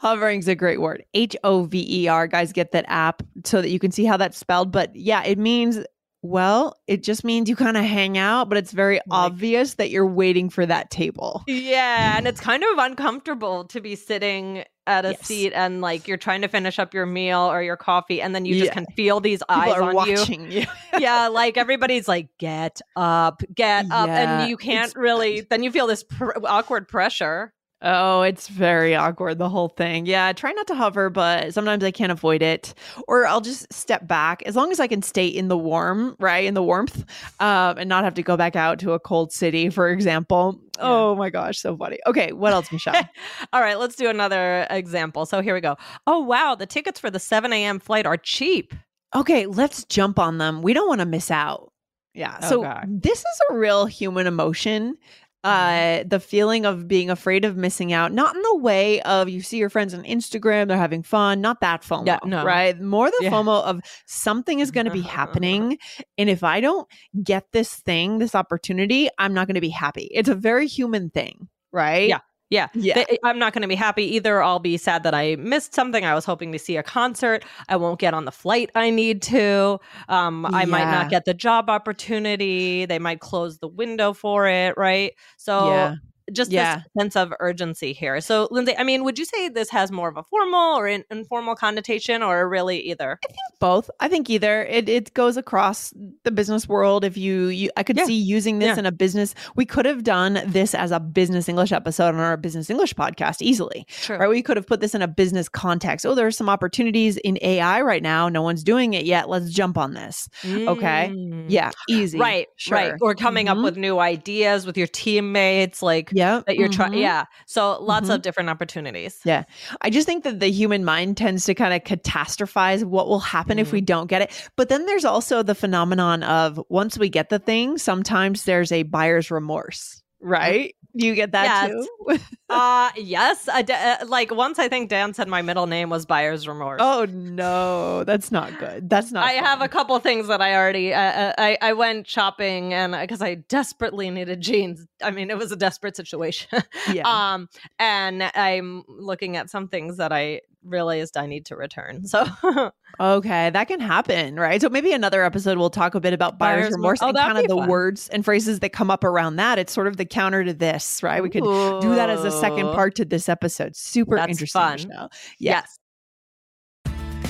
Hovering's 0.00 0.48
a 0.48 0.54
great 0.54 0.80
word. 0.80 1.04
H 1.14 1.36
O 1.44 1.64
V 1.64 2.04
E 2.04 2.08
R. 2.08 2.26
Guys, 2.26 2.52
get 2.52 2.72
that 2.72 2.84
app 2.88 3.22
so 3.44 3.60
that 3.60 3.70
you 3.70 3.78
can 3.78 3.90
see 3.90 4.04
how 4.04 4.16
that's 4.16 4.38
spelled. 4.38 4.70
But 4.70 4.94
yeah, 4.94 5.22
it 5.24 5.38
means, 5.38 5.78
well, 6.22 6.76
it 6.86 7.02
just 7.02 7.24
means 7.24 7.48
you 7.48 7.56
kind 7.56 7.76
of 7.76 7.84
hang 7.84 8.18
out, 8.18 8.48
but 8.48 8.58
it's 8.58 8.72
very 8.72 8.96
Like- 8.96 9.02
obvious 9.10 9.74
that 9.74 9.90
you're 9.90 10.06
waiting 10.06 10.50
for 10.50 10.66
that 10.66 10.90
table. 10.90 11.42
yeah, 11.46 12.16
and 12.18 12.26
it's 12.28 12.40
kind 12.40 12.62
of 12.62 12.78
uncomfortable 12.78 13.64
to 13.66 13.80
be 13.80 13.96
sitting 13.96 14.64
at 14.86 15.04
a 15.04 15.10
Yes. 15.10 15.26
seat 15.26 15.52
and 15.54 15.80
like 15.80 16.08
you're 16.08 16.16
trying 16.16 16.42
to 16.42 16.48
finish 16.48 16.78
up 16.78 16.92
your 16.94 17.06
meal 17.06 17.38
or 17.40 17.62
your 17.62 17.76
coffee, 17.76 18.20
and 18.20 18.34
then 18.34 18.44
you 18.44 18.58
just 18.58 18.72
can 18.72 18.86
feel 18.96 19.20
these 19.20 19.40
People 19.48 19.62
eyes 19.62 19.72
are 19.74 19.82
on 19.82 19.90
you. 19.90 20.14
watching 20.14 20.50
you. 20.50 20.64
yeah, 20.98 21.28
like 21.28 21.56
everybody's 21.56 22.08
like, 22.08 22.28
"Get 22.38 22.80
up, 22.96 23.42
get 23.54 23.86
up," 23.90 24.08
Yeah, 24.08 24.40
and 24.40 24.50
you 24.50 24.56
can't 24.56 24.94
really. 24.96 25.42
Then 25.48 25.62
you 25.62 25.70
feel 25.70 25.86
this 25.86 26.02
pr- 26.02 26.32
awkward 26.44 26.88
pressure. 26.88 27.52
Oh, 27.82 28.20
it's 28.22 28.46
very 28.48 28.94
awkward, 28.94 29.38
the 29.38 29.48
whole 29.48 29.68
thing. 29.68 30.04
Yeah, 30.04 30.26
I 30.26 30.34
try 30.34 30.52
not 30.52 30.66
to 30.66 30.74
hover, 30.74 31.08
but 31.08 31.54
sometimes 31.54 31.82
I 31.82 31.90
can't 31.90 32.12
avoid 32.12 32.42
it. 32.42 32.74
Or 33.08 33.26
I'll 33.26 33.40
just 33.40 33.72
step 33.72 34.06
back 34.06 34.42
as 34.44 34.54
long 34.54 34.70
as 34.70 34.80
I 34.80 34.86
can 34.86 35.00
stay 35.00 35.26
in 35.26 35.48
the 35.48 35.56
warm, 35.56 36.14
right? 36.20 36.44
In 36.44 36.52
the 36.52 36.62
warmth, 36.62 37.04
um, 37.40 37.78
and 37.78 37.88
not 37.88 38.04
have 38.04 38.14
to 38.14 38.22
go 38.22 38.36
back 38.36 38.54
out 38.54 38.78
to 38.80 38.92
a 38.92 38.98
cold 39.00 39.32
city, 39.32 39.70
for 39.70 39.88
example. 39.88 40.60
Yeah. 40.76 40.84
Oh 40.84 41.14
my 41.14 41.30
gosh, 41.30 41.58
so 41.58 41.74
funny. 41.76 41.98
Okay, 42.06 42.32
what 42.32 42.52
else, 42.52 42.70
Michelle? 42.70 42.94
All 43.52 43.60
right, 43.62 43.78
let's 43.78 43.96
do 43.96 44.10
another 44.10 44.66
example. 44.68 45.24
So 45.24 45.40
here 45.40 45.54
we 45.54 45.60
go. 45.62 45.76
Oh 46.06 46.18
wow, 46.20 46.54
the 46.54 46.66
tickets 46.66 47.00
for 47.00 47.10
the 47.10 47.18
7 47.18 47.50
a.m. 47.52 47.78
flight 47.78 48.04
are 48.04 48.16
cheap. 48.18 48.74
okay, 49.16 49.46
let's 49.46 49.84
jump 49.84 50.18
on 50.18 50.36
them. 50.38 50.60
We 50.62 50.72
don't 50.74 50.86
want 50.88 51.00
to 51.00 51.06
miss 51.06 51.30
out. 51.30 51.72
Yeah. 52.12 52.40
So 52.40 52.64
Okay. 52.66 52.82
this 52.86 53.20
is 53.20 53.40
a 53.50 53.54
real 53.54 53.86
human 53.86 54.26
emotion. 54.26 54.96
Uh 55.42 56.04
the 56.06 56.20
feeling 56.20 56.66
of 56.66 56.86
being 56.86 57.08
afraid 57.10 57.44
of 57.44 57.56
missing 57.56 57.92
out, 57.92 58.12
not 58.12 58.36
in 58.36 58.42
the 58.42 58.56
way 58.58 59.00
of 59.02 59.28
you 59.28 59.40
see 59.40 59.56
your 59.56 59.70
friends 59.70 59.94
on 59.94 60.02
Instagram, 60.04 60.68
they're 60.68 60.76
having 60.76 61.02
fun, 61.02 61.40
not 61.40 61.60
that 61.62 61.82
FOMO. 61.82 62.06
Yeah, 62.06 62.18
no. 62.24 62.44
Right. 62.44 62.78
More 62.78 63.10
the 63.10 63.18
Yeah. 63.22 63.30
FOMO 63.30 63.62
of 63.62 63.80
something 64.06 64.60
is 64.60 64.70
gonna 64.70 64.90
be 64.90 65.00
happening. 65.18 65.78
And 66.18 66.28
if 66.28 66.44
I 66.44 66.60
don't 66.60 66.86
get 67.22 67.44
this 67.52 67.74
thing, 67.76 68.18
this 68.18 68.34
opportunity, 68.34 69.08
I'm 69.18 69.32
not 69.32 69.46
gonna 69.46 69.60
be 69.60 69.70
happy. 69.70 70.08
It's 70.12 70.28
a 70.28 70.34
very 70.34 70.66
human 70.66 71.10
thing, 71.10 71.48
right? 71.72 72.08
Yeah. 72.08 72.18
Yeah. 72.50 72.66
Yeah. 72.74 72.94
Th- 72.94 73.20
I'm 73.24 73.38
not 73.38 73.52
going 73.52 73.62
to 73.62 73.68
be 73.68 73.76
happy 73.76 74.04
either. 74.16 74.42
I'll 74.42 74.58
be 74.58 74.76
sad 74.76 75.04
that 75.04 75.14
I 75.14 75.36
missed 75.36 75.72
something. 75.72 76.04
I 76.04 76.14
was 76.14 76.24
hoping 76.24 76.52
to 76.52 76.58
see 76.58 76.76
a 76.76 76.82
concert. 76.82 77.44
I 77.68 77.76
won't 77.76 78.00
get 78.00 78.12
on 78.12 78.24
the 78.24 78.32
flight 78.32 78.70
I 78.74 78.90
need 78.90 79.22
to. 79.22 79.78
Um, 80.08 80.44
I 80.46 80.64
might 80.64 80.90
not 80.90 81.10
get 81.10 81.24
the 81.24 81.34
job 81.34 81.70
opportunity. 81.70 82.86
They 82.86 82.98
might 82.98 83.20
close 83.20 83.58
the 83.58 83.68
window 83.68 84.12
for 84.12 84.46
it. 84.48 84.74
Right. 84.76 85.14
So 85.36 85.68
Yeah. 85.70 85.94
Just 86.32 86.50
Yeah. 86.50 86.76
this 86.76 86.84
sense 86.98 87.16
of 87.16 87.32
urgency 87.40 87.92
here. 87.92 88.20
So, 88.20 88.48
Lindsay, 88.50 88.76
I 88.76 88.82
mean, 88.84 89.04
would 89.04 89.18
you 89.18 89.24
say 89.24 89.48
this 89.48 89.70
has 89.70 89.90
more 89.92 90.08
of 90.08 90.16
a 90.16 90.22
formal 90.24 90.76
or 90.78 90.86
an 90.86 91.04
informal 91.10 91.54
connotation 91.54 92.22
or 92.22 92.48
really 92.48 92.80
either? 92.90 93.18
I 93.24 93.26
think 93.28 93.38
both 93.60 93.90
i 94.00 94.08
think 94.08 94.30
either 94.30 94.64
it, 94.64 94.88
it 94.88 95.12
goes 95.12 95.36
across 95.36 95.92
the 96.24 96.30
business 96.30 96.66
world 96.66 97.04
if 97.04 97.18
you, 97.18 97.48
you 97.48 97.68
i 97.76 97.82
could 97.82 97.94
Yeah. 97.98 98.06
see 98.06 98.14
using 98.14 98.58
this 98.58 98.68
Yeah. 98.68 98.78
in 98.78 98.86
a 98.86 98.92
business 98.92 99.34
we 99.54 99.66
could 99.66 99.84
have 99.84 100.02
done 100.02 100.40
this 100.46 100.74
as 100.74 100.90
a 100.92 100.98
business 100.98 101.46
english 101.46 101.70
episode 101.70 102.14
on 102.14 102.20
our 102.20 102.38
business 102.38 102.70
english 102.70 102.94
podcast 102.94 103.42
easily 103.42 103.84
Sure. 103.88 104.16
right 104.16 104.30
we 104.30 104.40
could 104.42 104.56
have 104.56 104.66
put 104.66 104.80
this 104.80 104.94
in 104.94 105.02
a 105.02 105.08
business 105.08 105.46
context 105.50 106.06
oh 106.06 106.14
there 106.14 106.26
are 106.26 106.30
some 106.30 106.48
opportunities 106.48 107.18
in 107.18 107.36
ai 107.42 107.82
right 107.82 108.02
now 108.02 108.30
no 108.30 108.40
one's 108.40 108.64
doing 108.64 108.94
it 108.94 109.04
yet 109.04 109.28
let's 109.28 109.50
jump 109.52 109.76
on 109.76 109.92
this 109.92 110.30
okay. 110.46 111.10
Mm. 111.12 111.44
yeah 111.48 111.70
easy 111.86 112.18
Right, 112.18 112.46
right. 112.70 112.88
Sure. 112.88 112.96
Or 113.02 113.14
coming 113.14 113.46
Mhm. 113.46 113.58
up 113.58 113.64
with 113.64 113.76
new 113.76 113.98
ideas 113.98 114.64
with 114.64 114.78
your 114.78 114.86
teammates, 114.86 115.82
like 115.82 116.10
yeah 116.14 116.19
that 116.46 116.56
you're 116.56 116.68
trying. 116.68 116.92
mhm. 116.92 117.00
Yeah. 117.00 117.24
So 117.46 117.80
lots 117.82 118.08
Mhm. 118.08 118.14
of 118.16 118.22
different 118.22 118.48
opportunities. 118.50 119.18
Yeah. 119.24 119.44
I 119.80 119.90
just 119.90 120.06
think 120.06 120.24
that 120.24 120.40
the 120.40 120.50
human 120.50 120.84
mind 120.84 121.16
tends 121.16 121.44
to 121.46 121.54
kind 121.54 121.74
of 121.74 121.82
catastrophize 121.84 122.84
what 122.84 123.08
will 123.08 123.20
happen 123.20 123.58
if 123.58 123.68
Mhm. 123.68 123.72
we 123.72 123.80
don't 123.80 124.06
get 124.06 124.22
it. 124.22 124.50
But 124.56 124.68
then 124.68 124.86
there's 124.86 125.04
also 125.04 125.42
the 125.42 125.54
phenomenon 125.54 126.22
of 126.22 126.60
once 126.68 126.98
we 126.98 127.08
get 127.08 127.28
the 127.30 127.38
thing, 127.38 127.78
sometimes 127.78 128.44
there's 128.44 128.72
a 128.72 128.82
buyer's 128.84 129.30
remorse, 129.30 129.99
right? 130.20 130.74
You 130.92 131.14
get 131.14 131.32
that 131.32 131.44
Yes. 131.44 131.70
too? 131.70 132.18
Uh 132.50 132.90
yes. 132.96 133.48
I 133.48 133.62
d- 133.62 133.72
uh, 133.72 134.04
like 134.06 134.34
once 134.34 134.58
I 134.58 134.66
think 134.66 134.88
Dan 134.90 135.14
said 135.14 135.28
my 135.28 135.40
middle 135.40 135.68
name 135.68 135.88
was 135.88 136.04
buyer's 136.04 136.48
remorse. 136.48 136.80
oh 136.82 137.06
no, 137.08 138.02
that's 138.02 138.32
not 138.32 138.58
good. 138.58 138.90
That's 138.90 139.12
not 139.12 139.24
I 139.24 139.34
have 139.34 139.62
a 139.62 139.68
couple 139.68 139.96
things 140.00 140.26
that 140.26 140.40
I 140.42 140.56
already. 140.56 140.92
Uh, 140.92 141.00
uh, 141.00 141.32
I 141.38 141.58
I 141.62 141.72
went 141.74 142.08
shopping 142.08 142.74
and 142.74 142.92
because 143.00 143.22
I 143.22 143.36
desperately 143.36 144.10
needed 144.10 144.40
jeans. 144.40 144.84
I 145.00 145.12
mean, 145.12 145.30
it 145.30 145.38
was 145.38 145.52
a 145.52 145.56
desperate 145.56 145.94
situation. 145.94 146.60
yeah. 146.92 147.04
um, 147.34 147.48
and 147.78 148.24
I'm 148.34 148.82
looking 148.88 149.36
at 149.36 149.48
some 149.48 149.68
things 149.68 149.98
that 149.98 150.12
I 150.12 150.40
realized 150.64 151.16
I 151.16 151.26
need 151.26 151.46
to 151.46 151.56
return. 151.56 152.06
So 152.06 152.26
okay, 153.00 153.50
that 153.50 153.68
can 153.68 153.80
happen, 153.80 154.36
right? 154.36 154.60
So 154.60 154.68
maybe 154.68 154.92
another 154.92 155.24
episode 155.24 155.58
we'll 155.58 155.70
talk 155.70 155.94
a 155.94 156.00
bit 156.00 156.12
about 156.12 156.38
buyer's, 156.38 156.62
Buyer's 156.62 156.72
remorse 156.72 157.00
remorse. 157.00 157.02
Oh, 157.02 157.08
and 157.08 157.34
kind 157.34 157.38
of 157.38 157.48
the 157.48 157.56
fun. 157.56 157.68
words 157.68 158.08
and 158.08 158.24
phrases 158.24 158.60
that 158.60 158.70
come 158.70 158.90
up 158.90 159.04
around 159.04 159.36
that. 159.36 159.58
It's 159.58 159.72
sort 159.72 159.86
of 159.86 159.96
the 159.96 160.04
counter 160.04 160.44
to 160.44 160.52
this, 160.52 161.02
right? 161.02 161.22
We 161.22 161.30
could 161.30 161.44
do 161.44 161.94
that 161.94 162.10
as 162.10 162.24
a 162.24 162.30
second 162.30 162.66
part 162.74 162.94
to 162.96 163.04
this 163.04 163.28
episode. 163.28 163.76
Super 163.76 164.16
That's 164.16 164.30
interesting. 164.30 164.60
fun. 164.60 164.76
Michelle. 164.88 165.10
Yeah. 165.38 165.62
Yes. 165.62 165.78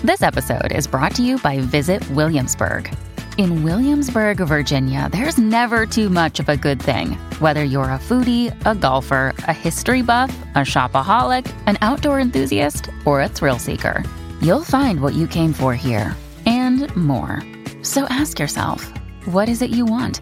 This 0.02 0.22
episode 0.22 0.72
is 0.72 0.86
brought 0.86 1.14
to 1.16 1.22
you 1.22 1.38
by 1.38 1.58
Visit 1.58 2.08
Williamsburg. 2.10 2.90
In 3.40 3.62
Williamsburg, 3.62 4.36
Virginia, 4.36 5.08
there's 5.10 5.38
never 5.38 5.86
too 5.86 6.10
much 6.10 6.40
of 6.40 6.50
a 6.50 6.58
good 6.58 6.78
thing. 6.78 7.12
Whether 7.38 7.64
you're 7.64 7.84
a 7.84 7.98
foodie, 7.98 8.54
a 8.66 8.74
golfer, 8.74 9.32
a 9.38 9.52
history 9.54 10.02
buff, 10.02 10.30
a 10.54 10.58
shopaholic, 10.58 11.50
an 11.66 11.78
outdoor 11.80 12.20
enthusiast, 12.20 12.90
or 13.06 13.22
a 13.22 13.28
thrill 13.28 13.58
seeker, 13.58 14.04
you'll 14.42 14.62
find 14.62 15.00
what 15.00 15.14
you 15.14 15.26
came 15.26 15.54
for 15.54 15.74
here 15.74 16.14
and 16.44 16.94
more. 16.94 17.42
So 17.80 18.04
ask 18.10 18.38
yourself, 18.38 18.92
what 19.24 19.48
is 19.48 19.62
it 19.62 19.70
you 19.70 19.86
want? 19.86 20.20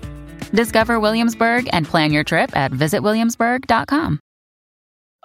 Discover 0.52 1.00
Williamsburg 1.00 1.68
and 1.72 1.86
plan 1.86 2.12
your 2.12 2.22
trip 2.22 2.56
at 2.56 2.70
visitwilliamsburg.com. 2.70 4.20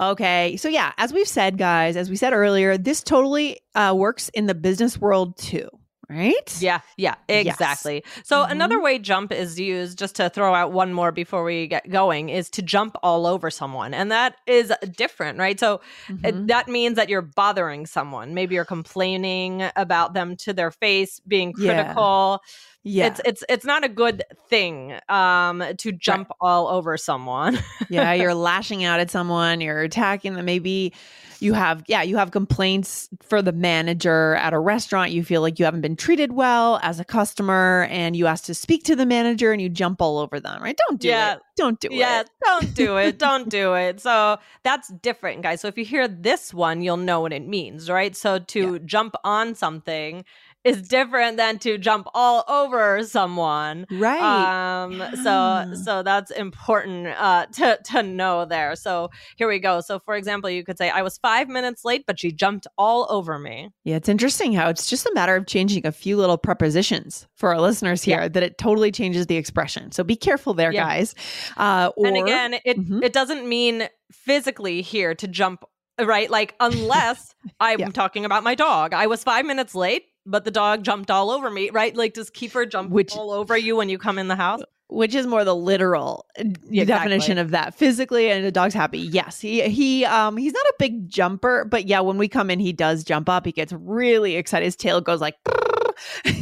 Okay. 0.01 0.57
So, 0.57 0.67
yeah, 0.67 0.93
as 0.97 1.13
we've 1.13 1.27
said, 1.27 1.59
guys, 1.59 1.95
as 1.95 2.09
we 2.09 2.15
said 2.15 2.33
earlier, 2.33 2.75
this 2.75 3.03
totally 3.03 3.59
uh, 3.75 3.93
works 3.95 4.29
in 4.29 4.47
the 4.47 4.55
business 4.55 4.97
world 4.97 5.37
too, 5.37 5.69
right? 6.15 6.61
Yeah, 6.61 6.79
yeah, 6.97 7.15
Yes. 7.27 7.47
exactly. 7.55 8.03
So 8.23 8.43
Mhm. 8.45 8.51
another 8.51 8.81
way 8.81 8.99
jump 8.99 9.31
is 9.31 9.59
used, 9.59 9.97
just 9.99 10.15
to 10.15 10.29
throw 10.29 10.53
out 10.53 10.71
one 10.71 10.93
more 10.93 11.11
before 11.11 11.43
we 11.43 11.67
get 11.67 11.89
going, 11.89 12.29
is 12.29 12.49
to 12.51 12.61
jump 12.61 12.95
all 13.03 13.25
over 13.25 13.49
someone. 13.51 13.93
And 13.93 14.11
that 14.11 14.35
is 14.47 14.71
different, 14.95 15.39
right? 15.39 15.59
So 15.59 15.81
it- 16.23 16.35
Mhm. 16.35 16.47
that 16.47 16.67
means 16.67 16.95
that 16.97 17.09
you're 17.09 17.21
bothering 17.21 17.85
someone. 17.85 18.33
Maybe 18.33 18.55
you're 18.55 18.65
complaining 18.65 19.69
about 19.75 20.13
them 20.13 20.35
to 20.37 20.53
their 20.53 20.71
face, 20.71 21.19
being 21.27 21.53
critical. 21.53 22.41
yeah. 22.85 23.07
It's 23.07 23.21
it's 23.23 23.43
it's 23.47 23.65
not 23.65 23.85
a 23.85 23.87
good 23.89 24.23
thing 24.49 24.93
um 25.07 25.63
to 25.77 25.91
jump 25.93 26.27
all 26.41 26.67
over 26.67 26.97
someone. 26.97 27.57
yeah. 27.89 28.11
You're 28.13 28.33
lashing 28.51 28.83
out 28.83 28.99
at 28.99 29.09
someone, 29.09 29.61
you're 29.61 29.81
attacking 29.83 30.33
them. 30.33 30.43
Maybe 30.45 30.91
you 31.43 31.53
have, 31.53 31.83
yeah, 31.87 32.01
you 32.01 32.17
have 32.17 32.31
complaints 32.31 33.09
for 33.21 33.41
the 33.41 33.51
manager 33.51 34.35
at 34.35 34.53
a 34.53 34.59
restaurant. 34.59 35.11
You 35.11 35.23
feel 35.23 35.41
like 35.41 35.59
you 35.59 35.65
haven't 35.65 35.81
been 35.81 35.95
treated 35.95 36.31
well 36.33 36.79
as 36.81 36.99
a 36.99 37.05
customer 37.05 37.87
and 37.89 38.15
you 38.15 38.27
ask 38.27 38.45
to 38.45 38.53
speak 38.55 38.83
to 38.85 38.95
the 38.95 39.05
manager 39.05 39.51
and 39.51 39.61
you 39.61 39.69
jump 39.69 40.01
all 40.01 40.17
over 40.17 40.39
them, 40.39 40.61
right? 40.63 40.77
Don't 40.87 40.99
do 40.99 41.07
Yeah. 41.09 41.33
it. 41.35 41.41
Don't 41.55 41.79
do 41.79 41.89
yeah, 41.91 42.21
it. 42.21 42.29
don't 42.43 42.73
do 42.73 42.97
it. 42.97 43.19
Don't 43.23 43.47
do 43.49 43.75
it. 43.75 43.99
So 44.01 44.39
that's 44.63 44.87
different, 44.87 45.43
guys. 45.43 45.61
So 45.61 45.67
if 45.67 45.77
you 45.77 45.85
hear 45.85 46.07
this 46.07 46.51
one, 46.51 46.81
you'll 46.81 46.97
know 46.97 47.21
what 47.21 47.31
it 47.31 47.47
means, 47.47 47.91
right? 47.91 48.15
So 48.15 48.39
to 48.39 48.79
jump 48.79 49.13
on 49.23 49.53
something 49.53 50.25
is 50.63 50.87
different 50.87 51.37
than 51.37 51.59
to 51.59 51.77
jump 51.77 52.07
all 52.13 52.43
over 52.47 53.03
someone. 53.03 53.85
Right. 53.91 54.83
Um 54.83 55.03
so 55.23 55.73
so 55.83 56.03
that's 56.03 56.31
important 56.31 57.07
uh 57.07 57.45
to 57.53 57.79
to 57.85 58.03
know 58.03 58.45
there. 58.45 58.75
So 58.75 59.09
here 59.35 59.47
we 59.47 59.59
go. 59.59 59.81
So 59.81 59.99
for 59.99 60.15
example, 60.15 60.49
you 60.49 60.63
could 60.63 60.77
say 60.77 60.89
I 60.89 61.01
was 61.01 61.17
5 61.17 61.49
minutes 61.49 61.83
late 61.85 62.05
but 62.07 62.19
she 62.19 62.31
jumped 62.31 62.67
all 62.77 63.07
over 63.09 63.37
me. 63.39 63.69
Yeah, 63.83 63.97
it's 63.97 64.09
interesting 64.09 64.53
how 64.53 64.69
it's 64.69 64.89
just 64.89 65.05
a 65.05 65.11
matter 65.13 65.35
of 65.35 65.47
changing 65.47 65.85
a 65.85 65.91
few 65.91 66.17
little 66.17 66.37
prepositions 66.37 67.27
for 67.35 67.49
our 67.53 67.59
listeners 67.61 68.01
here 68.03 68.21
Yeah. 68.21 68.27
that 68.29 68.43
it 68.43 68.57
totally 68.57 68.91
changes 68.91 69.27
the 69.27 69.35
expression. 69.37 69.91
So 69.91 70.03
be 70.03 70.15
careful 70.15 70.53
there, 70.53 70.71
Yeah. 70.71 70.83
guys. 70.85 71.15
Uh, 71.57 71.91
or, 71.97 72.07
and 72.07 72.17
again, 72.17 72.55
it 72.65 72.77
Mhm. 72.79 73.03
it 73.03 73.13
doesn't 73.13 73.47
mean 73.47 73.87
physically 74.11 74.81
here 74.81 75.13
to 75.15 75.27
jump 75.27 75.63
right 76.01 76.29
like 76.29 76.55
unless 76.59 77.35
I'm 77.59 77.79
Yeah. 77.79 77.89
talking 77.89 78.25
about 78.25 78.43
my 78.43 78.55
dog. 78.55 78.93
I 78.93 79.07
was 79.07 79.23
5 79.23 79.45
minutes 79.45 79.75
late 79.75 80.03
but 80.25 80.45
the 80.45 80.51
dog 80.51 80.83
jumped 80.83 81.09
all 81.11 81.29
over 81.31 81.49
me, 81.49 81.69
right? 81.69 81.95
Like, 81.95 82.13
does 82.13 82.29
Keeper 82.29 82.65
jump 82.65 82.89
Which- 82.91 83.15
all 83.15 83.31
over 83.31 83.57
you 83.57 83.75
when 83.75 83.89
you 83.89 83.97
come 83.97 84.17
in 84.19 84.27
the 84.27 84.35
house? 84.35 84.61
which 84.89 85.15
is 85.15 85.25
more 85.25 85.43
the 85.43 85.55
literal 85.55 86.25
uh, 86.37 86.43
Yeah, 86.69 86.83
definition 86.83 87.39
of 87.39 87.49
that 87.51 87.73
physically 87.73 88.29
and 88.29 88.45
the 88.45 88.51
dog's 88.51 88.75
happy 88.75 88.99
yes 88.99 89.39
he 89.39 89.61
he 89.67 90.05
um 90.05 90.37
he's 90.37 90.53
not 90.53 90.65
a 90.65 90.73
big 90.77 91.09
jumper 91.09 91.65
but 91.65 91.87
yeah 91.87 92.01
when 92.01 92.17
we 92.19 92.27
come 92.27 92.51
in 92.51 92.59
he 92.59 92.73
does 92.73 93.03
jump 93.03 93.27
up 93.27 93.45
he 93.45 93.51
gets 93.53 93.73
really 93.73 94.35
excited 94.35 94.65
his 94.65 94.75
tail 94.75 95.01
goes 95.01 95.19
like 95.21 95.35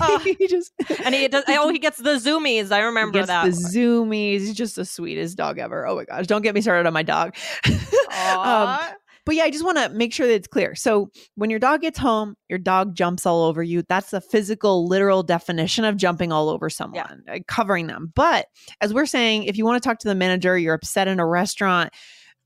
Oh. 0.01 0.19
he 0.39 0.47
just 0.47 0.71
And 1.05 1.13
he 1.13 1.27
does. 1.27 1.43
Oh, 1.47 1.69
he 1.69 1.77
gets 1.77 1.97
the 1.97 2.15
zoomies. 2.15 2.71
I 2.71 2.79
remember 2.79 3.19
gets 3.19 3.27
that. 3.27 3.45
the 3.45 3.51
zoomies 3.51 4.39
he's 4.39 4.55
just 4.55 4.75
the 4.75 4.85
sweetest 4.85 5.37
dog 5.37 5.57
ever 5.59 5.85
oh 5.87 5.95
my 5.95 6.03
gosh 6.05 6.25
don't 6.27 6.41
get 6.41 6.55
me 6.55 6.61
started 6.61 6.87
on 6.87 6.93
my 6.93 7.03
dog 7.03 7.35
um. 7.65 8.79
But 9.25 9.35
yeah, 9.35 9.43
I 9.43 9.51
just 9.51 9.63
want 9.63 9.77
to 9.77 9.89
make 9.89 10.13
sure 10.13 10.25
that 10.25 10.33
it's 10.33 10.47
clear. 10.47 10.73
So 10.73 11.09
when 11.35 11.49
your 11.49 11.59
dog 11.59 11.81
gets 11.81 11.99
home, 11.99 12.35
your 12.49 12.59
dog 12.59 12.95
jumps 12.95 13.25
all 13.25 13.43
over 13.43 13.61
you. 13.61 13.83
That's 13.87 14.09
the 14.09 14.21
physical, 14.21 14.87
literal 14.87 15.21
definition 15.21 15.85
of 15.85 15.97
jumping 15.97 16.31
all 16.31 16.49
over 16.49 16.69
someone, 16.69 17.23
uh, 17.27 17.39
covering 17.47 17.87
them. 17.87 18.11
But 18.15 18.47
as 18.81 18.93
we're 18.93 19.05
saying, 19.05 19.43
if 19.43 19.57
you 19.57 19.65
want 19.65 19.81
to 19.81 19.87
talk 19.87 19.99
to 19.99 20.07
the 20.07 20.15
manager, 20.15 20.57
you're 20.57 20.73
upset 20.73 21.07
in 21.07 21.19
a 21.19 21.25
restaurant, 21.25 21.93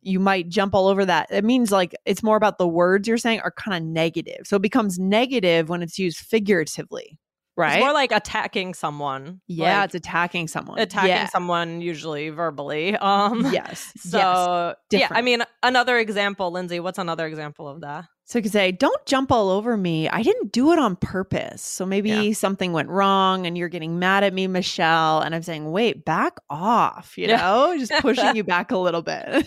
you 0.02 0.20
might 0.20 0.50
jump 0.50 0.76
all 0.76 0.88
over 0.88 1.04
that. 1.06 1.28
It 1.32 1.44
means 1.44 1.72
like 1.72 1.96
it's 2.06 2.22
more 2.22 2.38
about 2.38 2.58
the 2.58 2.68
words 2.68 3.08
you're 3.08 3.18
saying 3.18 3.40
are 3.40 3.52
kind 3.52 3.76
of 3.76 3.90
negative. 3.90 4.42
So 4.46 4.58
it 4.58 4.62
becomes 4.62 5.00
negative 5.00 5.70
when 5.70 5.82
it's 5.82 5.98
used 5.98 6.18
figuratively, 6.18 7.18
right? 7.56 7.74
It's 7.78 7.80
more 7.84 7.94
like 7.94 8.12
attacking 8.12 8.74
someone. 8.74 9.42
yeah, 9.48 9.80
Like, 9.80 9.86
it's 9.86 9.96
attacking 9.96 10.48
someone. 10.48 10.80
attacking 10.80 11.10
yeah. 11.10 11.28
someone 11.30 11.82
usually 11.82 12.30
verbally. 12.30 12.96
Um, 12.96 13.46
Yes. 13.52 13.92
So 13.98 14.76
yes. 14.92 15.02
yeah, 15.02 15.08
I 15.12 15.22
mean, 15.22 15.44
another 15.64 15.98
example, 15.98 16.52
Lindsay. 16.52 16.80
What's 16.80 17.00
another 17.00 17.26
example 17.26 17.68
of 17.68 17.82
that? 17.82 18.06
So 18.28 18.40
you 18.40 18.44
could 18.44 18.52
say, 18.52 18.72
don't 18.72 19.06
jump 19.06 19.32
all 19.32 19.50
over 19.50 19.78
me. 19.78 20.10
I 20.10 20.24
didn't 20.24 20.52
do 20.52 20.72
it 20.72 20.80
on 20.80 20.96
purpose. 20.96 21.62
So 21.62 21.86
maybe 21.86 22.10
Yeah. 22.10 22.34
something 22.34 22.74
went 22.74 22.90
wrong 22.90 23.46
and 23.46 23.56
you're 23.56 23.70
getting 23.70 24.00
mad 24.00 24.24
at 24.24 24.34
me, 24.34 24.48
Michelle. 24.48 25.22
And 25.22 25.36
I'm 25.36 25.44
saying, 25.44 25.72
wait, 25.72 26.06
back 26.06 26.40
off, 26.50 27.20
you 27.20 27.28
know, 27.28 27.76
just 27.78 27.92
pushing 28.02 28.36
you 28.36 28.44
back 28.44 28.72
a 28.72 28.78
little 28.78 29.04
bit. 29.04 29.46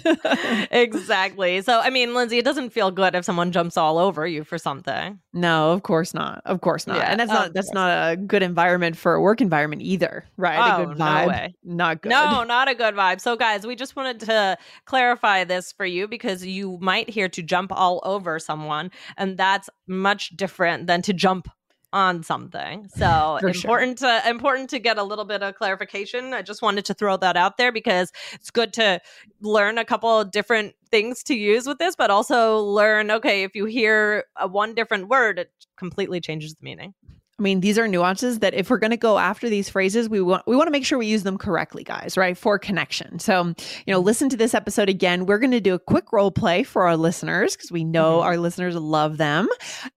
exactly. 0.71 1.61
So 1.63 1.81
I 1.81 1.91
mean, 1.91 2.15
Lindsay, 2.15 2.39
it 2.39 2.45
doesn't 2.45 2.71
feel 2.71 2.91
good 2.91 3.15
if 3.15 3.25
someone 3.25 3.51
jumps 3.53 3.77
all 3.77 3.99
over 3.99 4.27
you 4.27 4.45
for 4.45 4.59
something. 4.59 5.19
no, 5.33 5.73
of 5.73 5.83
course 5.83 6.15
not. 6.15 6.43
Of 6.45 6.61
course 6.61 6.87
not. 6.87 6.99
Yeah, 6.99 7.11
and 7.11 7.21
that's 7.21 7.31
oh, 7.31 7.35
of 7.35 7.41
not 7.47 7.55
that's 7.55 7.73
not 7.73 8.13
a 8.13 8.17
good 8.17 8.43
environment 8.43 8.97
for 8.97 9.15
a 9.15 9.21
work 9.21 9.41
environment 9.41 9.83
either, 9.83 10.25
right? 10.37 10.79
Oh, 10.79 10.83
a 10.83 10.87
good 10.87 11.01
oh, 11.03 11.23
no 11.23 11.27
way. 11.29 11.55
Not 11.65 12.03
good. 12.03 12.11
No, 12.11 12.45
not 12.45 12.69
a 12.69 12.75
good 12.75 12.95
vibe. 12.95 13.21
So, 13.21 13.37
guys, 13.37 13.67
we 13.67 13.75
just 13.75 13.97
wanted 13.97 14.21
to 14.21 14.57
clarify 14.85 15.43
this 15.45 15.73
for 15.73 15.85
you 15.85 16.07
because 16.07 16.45
you 16.47 16.79
might 16.81 17.11
hear 17.11 17.29
to 17.31 17.43
jump 17.43 17.73
all 17.73 18.01
over 18.05 18.39
someone, 18.39 18.68
and 19.17 19.37
that's 19.37 19.69
much 19.87 20.31
different 20.37 20.87
than 20.87 21.03
to 21.03 21.13
jump 21.13 21.49
on 21.93 22.23
something. 22.23 22.89
So 22.95 23.39
For 23.41 23.53
sure. 23.53 23.71
important 23.71 23.99
to 23.99 24.23
important 24.29 24.71
to 24.71 24.79
get 24.79 24.99
a 24.99 25.03
little 25.03 25.25
bit 25.25 25.43
of 25.43 25.55
clarification. 25.55 26.35
I 26.35 26.43
just 26.43 26.63
wanted 26.63 26.85
to 26.87 26.95
throw 26.95 27.17
that 27.17 27.37
out 27.37 27.57
there 27.57 27.73
because 27.73 28.13
it's 28.33 28.51
good 28.51 28.73
to 28.75 29.01
learn 29.41 29.79
a 29.79 29.85
couple 29.85 30.21
of 30.21 30.31
different 30.31 30.75
things 30.91 31.23
to 31.25 31.35
use 31.35 31.67
with 31.67 31.79
this, 31.79 31.97
but 31.97 32.11
also 32.11 32.59
learn 32.59 33.11
okay, 33.11 33.43
if 33.43 33.55
you 33.55 33.65
hear 33.65 34.25
a 34.37 34.47
one 34.47 34.75
different 34.75 35.09
word, 35.09 35.39
it 35.39 35.51
completely 35.77 36.21
changes 36.21 36.55
the 36.55 36.65
meaning. 36.65 36.95
I 37.39 37.43
mean, 37.43 37.61
these 37.61 37.79
are 37.79 37.87
nuances 37.87 38.41
that 38.41 38.53
if 38.55 38.69
we're 38.69 38.79
going 38.79 38.91
to 38.91 38.97
go 38.97 39.17
after 39.19 39.49
these 39.49 39.69
phrases, 39.69 40.09
we 40.09 40.21
want 40.21 40.43
we 40.49 40.57
want 40.57 40.67
to 40.67 40.73
make 40.73 40.85
sure 40.85 40.99
we 40.99 41.07
use 41.07 41.23
them 41.23 41.39
correctly, 41.39 41.85
guys, 41.85 42.17
right? 42.17 42.37
For 42.37 42.59
connection. 42.59 43.21
So, 43.21 43.55
you 43.87 43.93
know, 43.95 44.01
listen 44.01 44.29
to 44.31 44.37
this 44.37 44.55
episode 44.55 44.89
again. 44.89 45.25
We're 45.25 45.39
going 45.39 45.53
to 45.53 45.61
do 45.61 45.73
a 45.75 45.79
quick 45.79 46.13
role 46.13 46.33
play 46.33 46.65
for 46.65 46.87
our 46.89 46.97
listeners 46.97 47.55
because 47.55 47.71
we 47.71 47.85
know 47.85 48.19
Mhm. 48.19 48.25
our 48.25 48.37
listeners 48.39 48.75
love 48.75 49.19
them. 49.19 49.49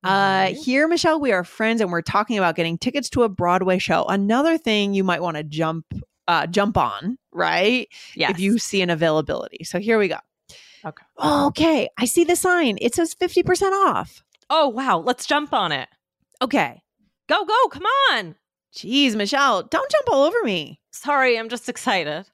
Uh, 0.03 0.45
Mhm. 0.49 0.63
here, 0.63 0.87
Michelle, 0.87 1.19
we 1.19 1.31
are 1.31 1.43
friends, 1.43 1.81
and 1.81 1.91
we're 1.91 2.03
talking 2.03 2.37
about 2.37 2.55
getting 2.55 2.77
tickets 2.77 3.09
to 3.09 3.23
a 3.23 3.29
Broadway 3.29 3.79
show. 3.79 4.03
Another 4.05 4.57
thing 4.59 4.93
you 4.93 5.03
might 5.03 5.21
want 5.23 5.37
to 5.37 5.43
jump 5.43 5.85
uh, 6.27 6.45
jump 6.47 6.77
on, 6.77 7.17
right? 7.33 7.87
yes. 8.15 8.29
If 8.31 8.39
you 8.39 8.57
see 8.59 8.81
an 8.83 8.89
availability. 8.91 9.63
So 9.65 9.79
here 9.79 9.97
we 9.97 10.07
go. 10.07 10.17
Okay. 10.85 11.03
Okay, 11.21 11.89
I 11.97 12.05
see 12.05 12.23
the 12.23 12.35
sign. 12.35 12.77
It 12.79 12.93
says 12.95 13.13
fifty 13.15 13.41
percent 13.43 13.73
off. 13.73 14.23
Oh 14.49 14.67
wow, 14.69 14.99
let's 14.99 15.25
jump 15.25 15.51
on 15.53 15.71
it. 15.71 15.89
Okay. 16.41 16.81
Go, 17.31 17.45
go, 17.45 17.67
come 17.69 17.85
on. 18.11 18.35
Geez, 18.73 19.15
Michelle, 19.15 19.63
don't 19.63 19.89
jump 19.89 20.09
all 20.11 20.23
over 20.23 20.43
me. 20.43 20.81
Sorry, 20.91 21.39
I'm 21.39 21.47
just 21.47 21.69
excited. 21.69 22.25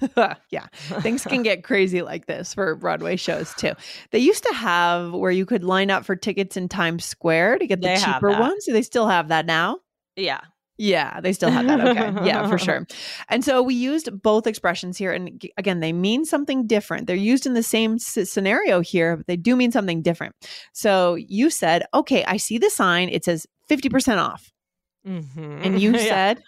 yeah, 0.50 0.66
things 1.00 1.24
can 1.24 1.42
get 1.42 1.64
crazy 1.64 2.02
like 2.02 2.26
this 2.26 2.54
for 2.54 2.76
Broadway 2.76 3.16
shows 3.16 3.52
too. 3.54 3.72
They 4.12 4.20
used 4.20 4.44
to 4.44 4.54
have 4.54 5.12
where 5.12 5.32
you 5.32 5.44
could 5.44 5.64
line 5.64 5.90
up 5.90 6.04
for 6.04 6.14
tickets 6.14 6.56
in 6.56 6.68
Times 6.68 7.04
Square 7.04 7.58
to 7.58 7.66
get 7.66 7.80
the 7.80 7.88
They 7.88 7.96
cheaper 7.96 8.30
ones. 8.30 8.64
Do 8.64 8.72
they 8.72 8.82
still 8.82 9.08
have 9.08 9.26
that 9.28 9.44
now? 9.44 9.80
Yeah. 10.14 10.40
Yeah, 10.76 11.20
they 11.20 11.32
still 11.32 11.50
have 11.50 11.66
that. 11.66 11.80
Okay. 11.80 12.26
yeah, 12.26 12.48
for 12.48 12.58
sure. 12.66 12.86
And 13.28 13.44
so 13.44 13.60
we 13.62 13.74
used 13.74 14.22
both 14.22 14.46
expressions 14.46 14.98
here. 14.98 15.12
And 15.12 15.40
g- 15.40 15.52
again, 15.56 15.80
they 15.80 15.92
mean 15.92 16.24
something 16.24 16.66
different. 16.66 17.06
They're 17.06 17.14
used 17.16 17.46
in 17.46 17.54
the 17.54 17.62
same 17.62 17.94
s- 17.94 18.30
scenario 18.30 18.80
here, 18.80 19.16
but 19.16 19.26
they 19.26 19.36
do 19.36 19.54
mean 19.54 19.70
something 19.70 20.02
different. 20.02 20.34
So 20.72 21.14
you 21.14 21.50
said, 21.50 21.84
okay, 21.92 22.24
I 22.24 22.38
see 22.38 22.58
the 22.58 22.70
sign. 22.70 23.08
It 23.08 23.24
says 23.24 23.46
50% 23.68 24.18
off. 24.20 24.50
Mhm. 25.06 25.64
And 25.64 25.80
you 25.80 25.92
Yeah. 25.96 25.98
said, 26.08 26.42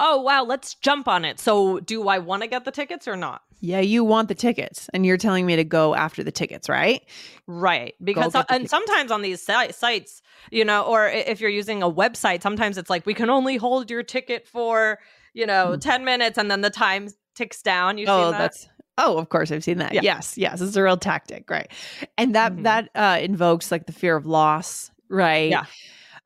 "Oh 0.00 0.22
wow, 0.22 0.42
let's 0.44 0.74
jump 0.74 1.08
on 1.08 1.24
it." 1.26 1.38
So, 1.38 1.78
do 1.80 2.08
I 2.08 2.18
want 2.18 2.42
to 2.42 2.48
get 2.48 2.64
the 2.64 2.70
tickets 2.70 3.06
or 3.06 3.16
not? 3.16 3.42
yeah, 3.60 3.80
you 3.80 4.04
want 4.04 4.28
the 4.28 4.36
tickets. 4.36 4.88
And 4.94 5.04
you're 5.04 5.16
telling 5.16 5.44
me 5.44 5.56
to 5.56 5.64
go 5.64 5.92
after 5.94 6.22
the 6.22 6.30
tickets, 6.30 6.68
right? 6.68 7.02
Right, 7.48 7.94
because 8.02 8.32
the 8.32 8.38
and 8.38 8.48
tickets. 8.48 8.70
sometimes 8.70 9.10
on 9.10 9.20
these 9.20 9.42
sites, 9.42 10.22
you 10.52 10.64
know, 10.64 10.82
or 10.84 11.08
if 11.08 11.40
you're 11.40 11.50
using 11.50 11.82
a 11.82 11.90
website, 11.90 12.40
sometimes 12.42 12.78
it's 12.78 12.88
like 12.88 13.04
we 13.04 13.14
can 13.14 13.28
only 13.30 13.56
hold 13.56 13.90
your 13.90 14.02
ticket 14.02 14.46
for 14.46 14.98
you 15.34 15.44
know 15.44 15.72
Mm. 15.76 15.80
ten 15.80 16.04
minutes, 16.04 16.38
and 16.38 16.50
then 16.50 16.62
the 16.62 16.70
time 16.70 17.08
ticks 17.34 17.60
down. 17.62 17.98
You 17.98 18.06
oh, 18.08 18.30
that? 18.30 18.38
that's 18.38 18.68
oh, 18.96 19.18
of 19.18 19.28
course 19.28 19.52
I've 19.52 19.64
seen 19.64 19.78
that. 19.78 19.92
Yeah. 19.92 20.00
Yes, 20.02 20.38
yes, 20.38 20.62
it's 20.62 20.76
a 20.76 20.82
real 20.82 20.96
tactic, 20.96 21.50
right? 21.50 21.70
And 22.16 22.34
that 22.34 22.52
Mhm. 22.54 22.62
that 22.62 22.88
uh, 22.94 23.18
invokes 23.20 23.70
like 23.70 23.84
the 23.86 23.92
fear 23.92 24.16
of 24.16 24.24
loss, 24.24 24.90
right? 25.10 25.50
Yeah. 25.50 25.66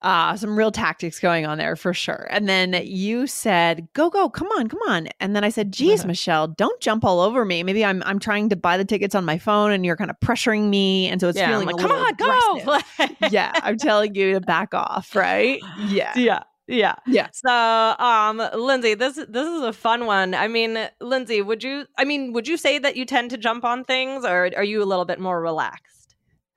Uh, 0.03 0.37
some 0.37 0.59
real 0.59 0.73
tactics 0.73 1.21
going 1.21 1.47
on 1.47 1.59
there 1.59 1.77
for 1.77 1.95
sure. 1.95 2.27
And 2.31 2.49
then 2.49 2.81
you 2.85 3.27
said, 3.29 3.89
"Go, 3.93 4.11
go, 4.11 4.29
come 4.29 4.49
on, 4.49 4.69
come 4.69 4.81
on." 4.89 5.09
And 5.21 5.37
then 5.37 5.45
I 5.45 5.49
said, 5.49 5.73
"Geez, 5.73 6.05
Michelle, 6.05 6.49
don't 6.49 6.81
jump 6.81 7.05
all 7.05 7.21
over 7.21 7.45
me. 7.45 7.63
Maybe 7.63 7.85
I'm 7.85 8.03
I'm 8.05 8.19
trying 8.19 8.49
to 8.49 8.57
buy 8.57 8.77
the 8.77 8.85
tickets 8.85 9.15
on 9.15 9.25
my 9.25 9.39
phone, 9.39 9.71
and 9.71 9.87
you're 9.87 9.97
kind 9.97 10.11
of 10.11 10.19
pressuring 10.21 10.69
me, 10.69 11.07
and 11.07 11.21
so 11.21 11.29
it's 11.29 11.39
yeah, 11.39 11.51
feeling 11.51 11.67
like, 11.67 11.77
come 11.77 11.93
on, 11.93 12.09
aggressive." 12.11 13.17
go. 13.21 13.29
yeah, 13.31 13.53
I'm 13.63 13.79
telling 13.79 14.15
you 14.15 14.33
to 14.35 14.41
back 14.41 14.75
off, 14.75 15.15
right? 15.15 15.61
Yeah, 15.87 16.13
yeah, 16.17 16.43
yeah. 16.67 16.95
yeah. 17.07 17.29
So, 17.33 17.51
um, 17.51 18.43
Lindsay, 18.55 18.95
this 18.95 19.15
this 19.15 19.47
is 19.49 19.63
a 19.63 19.73
fun 19.73 20.07
one. 20.07 20.35
I 20.35 20.49
mean, 20.49 20.89
Lindsay, 21.01 21.43
would 21.43 21.63
you? 21.63 21.87
I 21.97 22.05
mean, 22.05 22.33
would 22.33 22.49
you 22.49 22.57
say 22.57 22.79
that 22.79 22.97
you 22.97 23.05
tend 23.05 23.31
to 23.31 23.37
jump 23.37 23.65
on 23.65 23.85
things, 23.85 24.25
or 24.25 24.51
are 24.57 24.65
you 24.65 24.83
a 24.83 24.87
little 24.87 25.05
bit 25.05 25.21
more 25.21 25.41
relaxed? 25.41 26.02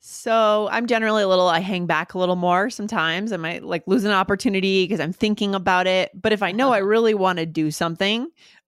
So 0.07 0.67
I'm 0.71 0.85
generally 0.85 1.23
a 1.23 1.27
little, 1.27 1.47
I 1.47 1.59
hang 1.61 1.87
back 1.87 2.13
a 2.13 2.19
little 2.19 2.35
more 2.35 2.69
sometimes. 2.69 3.31
I 3.31 3.37
might 3.37 3.63
like 3.63 3.81
lose 3.87 4.03
an 4.03 4.11
opportunity 4.11 4.83
because 4.83 4.99
I'm 4.99 5.11
thinking 5.11 5.55
about 5.55 5.87
it. 5.87 6.11
But 6.13 6.31
if 6.31 6.43
I 6.43 6.51
know 6.51 6.71
I 6.71 6.77
really 6.77 7.15
want 7.15 7.39
to 7.39 7.47
do 7.47 7.71
something, 7.71 8.27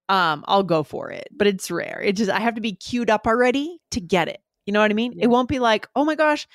um, 0.09 0.43
I'll 0.47 0.63
go 0.63 0.81
for 0.81 1.11
it. 1.11 1.27
But 1.31 1.45
it's 1.45 1.69
rare. 1.69 2.01
It 2.03 2.13
just, 2.13 2.31
I 2.31 2.39
have 2.39 2.55
to 2.55 2.61
be 2.61 2.73
queued 2.73 3.11
up 3.11 3.27
already 3.27 3.79
to 3.91 4.01
get 4.01 4.27
it. 4.29 4.41
You 4.65 4.73
know 4.73 4.79
what 4.81 4.89
I 4.89 4.95
mean? 4.95 5.13
Yeah. 5.13 5.25
It 5.25 5.27
won't 5.27 5.47
be 5.47 5.59
like, 5.59 5.87
oh 5.95 6.05
my 6.05 6.15
gosh, 6.15 6.47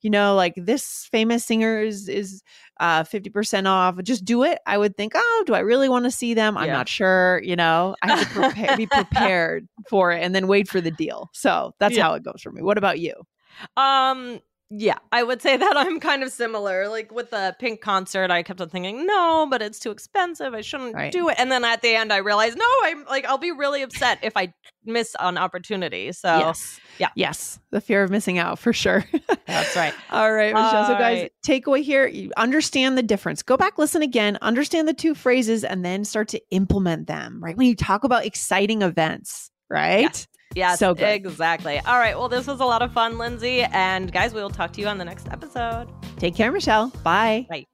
you 0.00 0.10
know, 0.10 0.34
like 0.34 0.54
this 0.56 1.08
famous 1.12 1.44
singer 1.44 1.78
is, 1.78 2.08
is 2.08 2.42
uh, 2.80 3.04
50% 3.04 3.68
off. 3.68 4.02
Just 4.02 4.24
do 4.24 4.42
it. 4.42 4.58
I 4.66 4.78
would 4.78 4.96
think, 4.96 5.12
oh, 5.14 5.44
do 5.46 5.54
I 5.54 5.60
really 5.60 5.88
want 5.88 6.06
to 6.06 6.10
see 6.10 6.34
them? 6.34 6.58
I'm 6.58 6.66
Yeah. 6.66 6.72
not 6.72 6.88
sure. 6.88 7.40
You 7.44 7.54
know, 7.54 7.94
I 8.02 8.08
have 8.08 8.28
to 8.28 8.34
prepare, 8.34 8.76
be 8.76 8.86
prepared 8.92 9.68
for 9.88 10.10
it 10.10 10.24
and 10.24 10.34
then 10.34 10.48
wait 10.48 10.66
for 10.66 10.80
the 10.80 10.90
deal. 10.90 11.30
So 11.32 11.72
that's 11.78 11.96
Yeah. 11.96 12.02
how 12.02 12.14
it 12.14 12.24
goes 12.24 12.42
for 12.42 12.50
me. 12.50 12.62
What 12.62 12.78
about 12.78 12.98
you? 12.98 13.14
Um, 13.76 14.40
Yeah, 14.70 14.98
I 15.12 15.22
would 15.22 15.40
say 15.42 15.56
that 15.64 15.76
I'm 15.76 16.00
kind 16.00 16.22
of 16.22 16.32
similar. 16.32 16.88
Like 16.88 17.12
with 17.12 17.30
the 17.30 17.54
pink 17.60 17.80
concert, 17.80 18.30
I 18.30 18.42
kept 18.42 18.60
on 18.60 18.68
thinking, 18.70 19.06
no, 19.06 19.46
but 19.48 19.62
it's 19.62 19.78
too 19.78 19.90
expensive. 19.90 20.52
I 20.54 20.62
shouldn't 20.62 20.94
Right. 20.94 21.12
do 21.12 21.28
it. 21.28 21.36
And 21.38 21.52
then 21.52 21.64
at 21.64 21.82
the 21.82 21.94
end, 21.94 22.12
I 22.12 22.16
realized, 22.16 22.56
no, 22.58 22.64
I'm 22.82 23.04
like, 23.04 23.24
I'll 23.26 23.38
be 23.38 23.52
really 23.52 23.82
upset 23.82 24.18
if 24.22 24.36
I 24.36 24.52
miss 24.84 25.14
an 25.20 25.38
opportunity. 25.38 26.10
So 26.12 26.38
yes. 26.38 26.80
yeah. 26.98 27.08
Yes. 27.14 27.60
The 27.70 27.80
fear 27.80 28.02
of 28.02 28.10
missing 28.10 28.38
out 28.38 28.58
for 28.58 28.72
sure. 28.72 29.04
that's 29.46 29.76
right. 29.76 29.94
All 30.10 30.32
right, 30.32 30.52
Michelle. 30.54 30.86
so, 30.86 30.94
guys, 30.94 31.22
right. 31.22 31.32
takeaway 31.46 31.82
here 31.82 32.06
you 32.06 32.32
understand 32.36 32.98
the 32.98 33.02
difference. 33.02 33.42
Go 33.42 33.56
back, 33.56 33.78
listen 33.78 34.02
again, 34.02 34.38
understand 34.42 34.88
the 34.88 34.94
two 34.94 35.14
phrases, 35.14 35.62
and 35.62 35.84
then 35.84 36.04
start 36.04 36.28
to 36.28 36.40
implement 36.50 37.06
them, 37.06 37.38
right? 37.44 37.56
When 37.56 37.66
you 37.68 37.76
talk 37.76 38.02
about 38.04 38.24
exciting 38.26 38.82
events, 38.82 39.50
right? 39.70 40.26
Yes, 40.54 40.78
So 40.78 40.94
good. 40.94 41.08
exactly. 41.08 41.78
All 41.80 41.98
right. 41.98 42.16
Well, 42.18 42.28
this 42.28 42.46
was 42.46 42.60
a 42.60 42.64
lot 42.64 42.82
of 42.82 42.92
fun, 42.92 43.18
Lindsay. 43.18 43.62
And 43.62 44.12
guys, 44.12 44.32
we 44.34 44.40
will 44.40 44.50
talk 44.50 44.72
to 44.74 44.80
you 44.80 44.86
on 44.86 44.98
the 44.98 45.04
next 45.04 45.28
episode. 45.28 45.88
Take 46.18 46.34
care, 46.34 46.52
Michelle. 46.52 46.88
Bye. 47.02 47.46
Bye. 47.48 47.73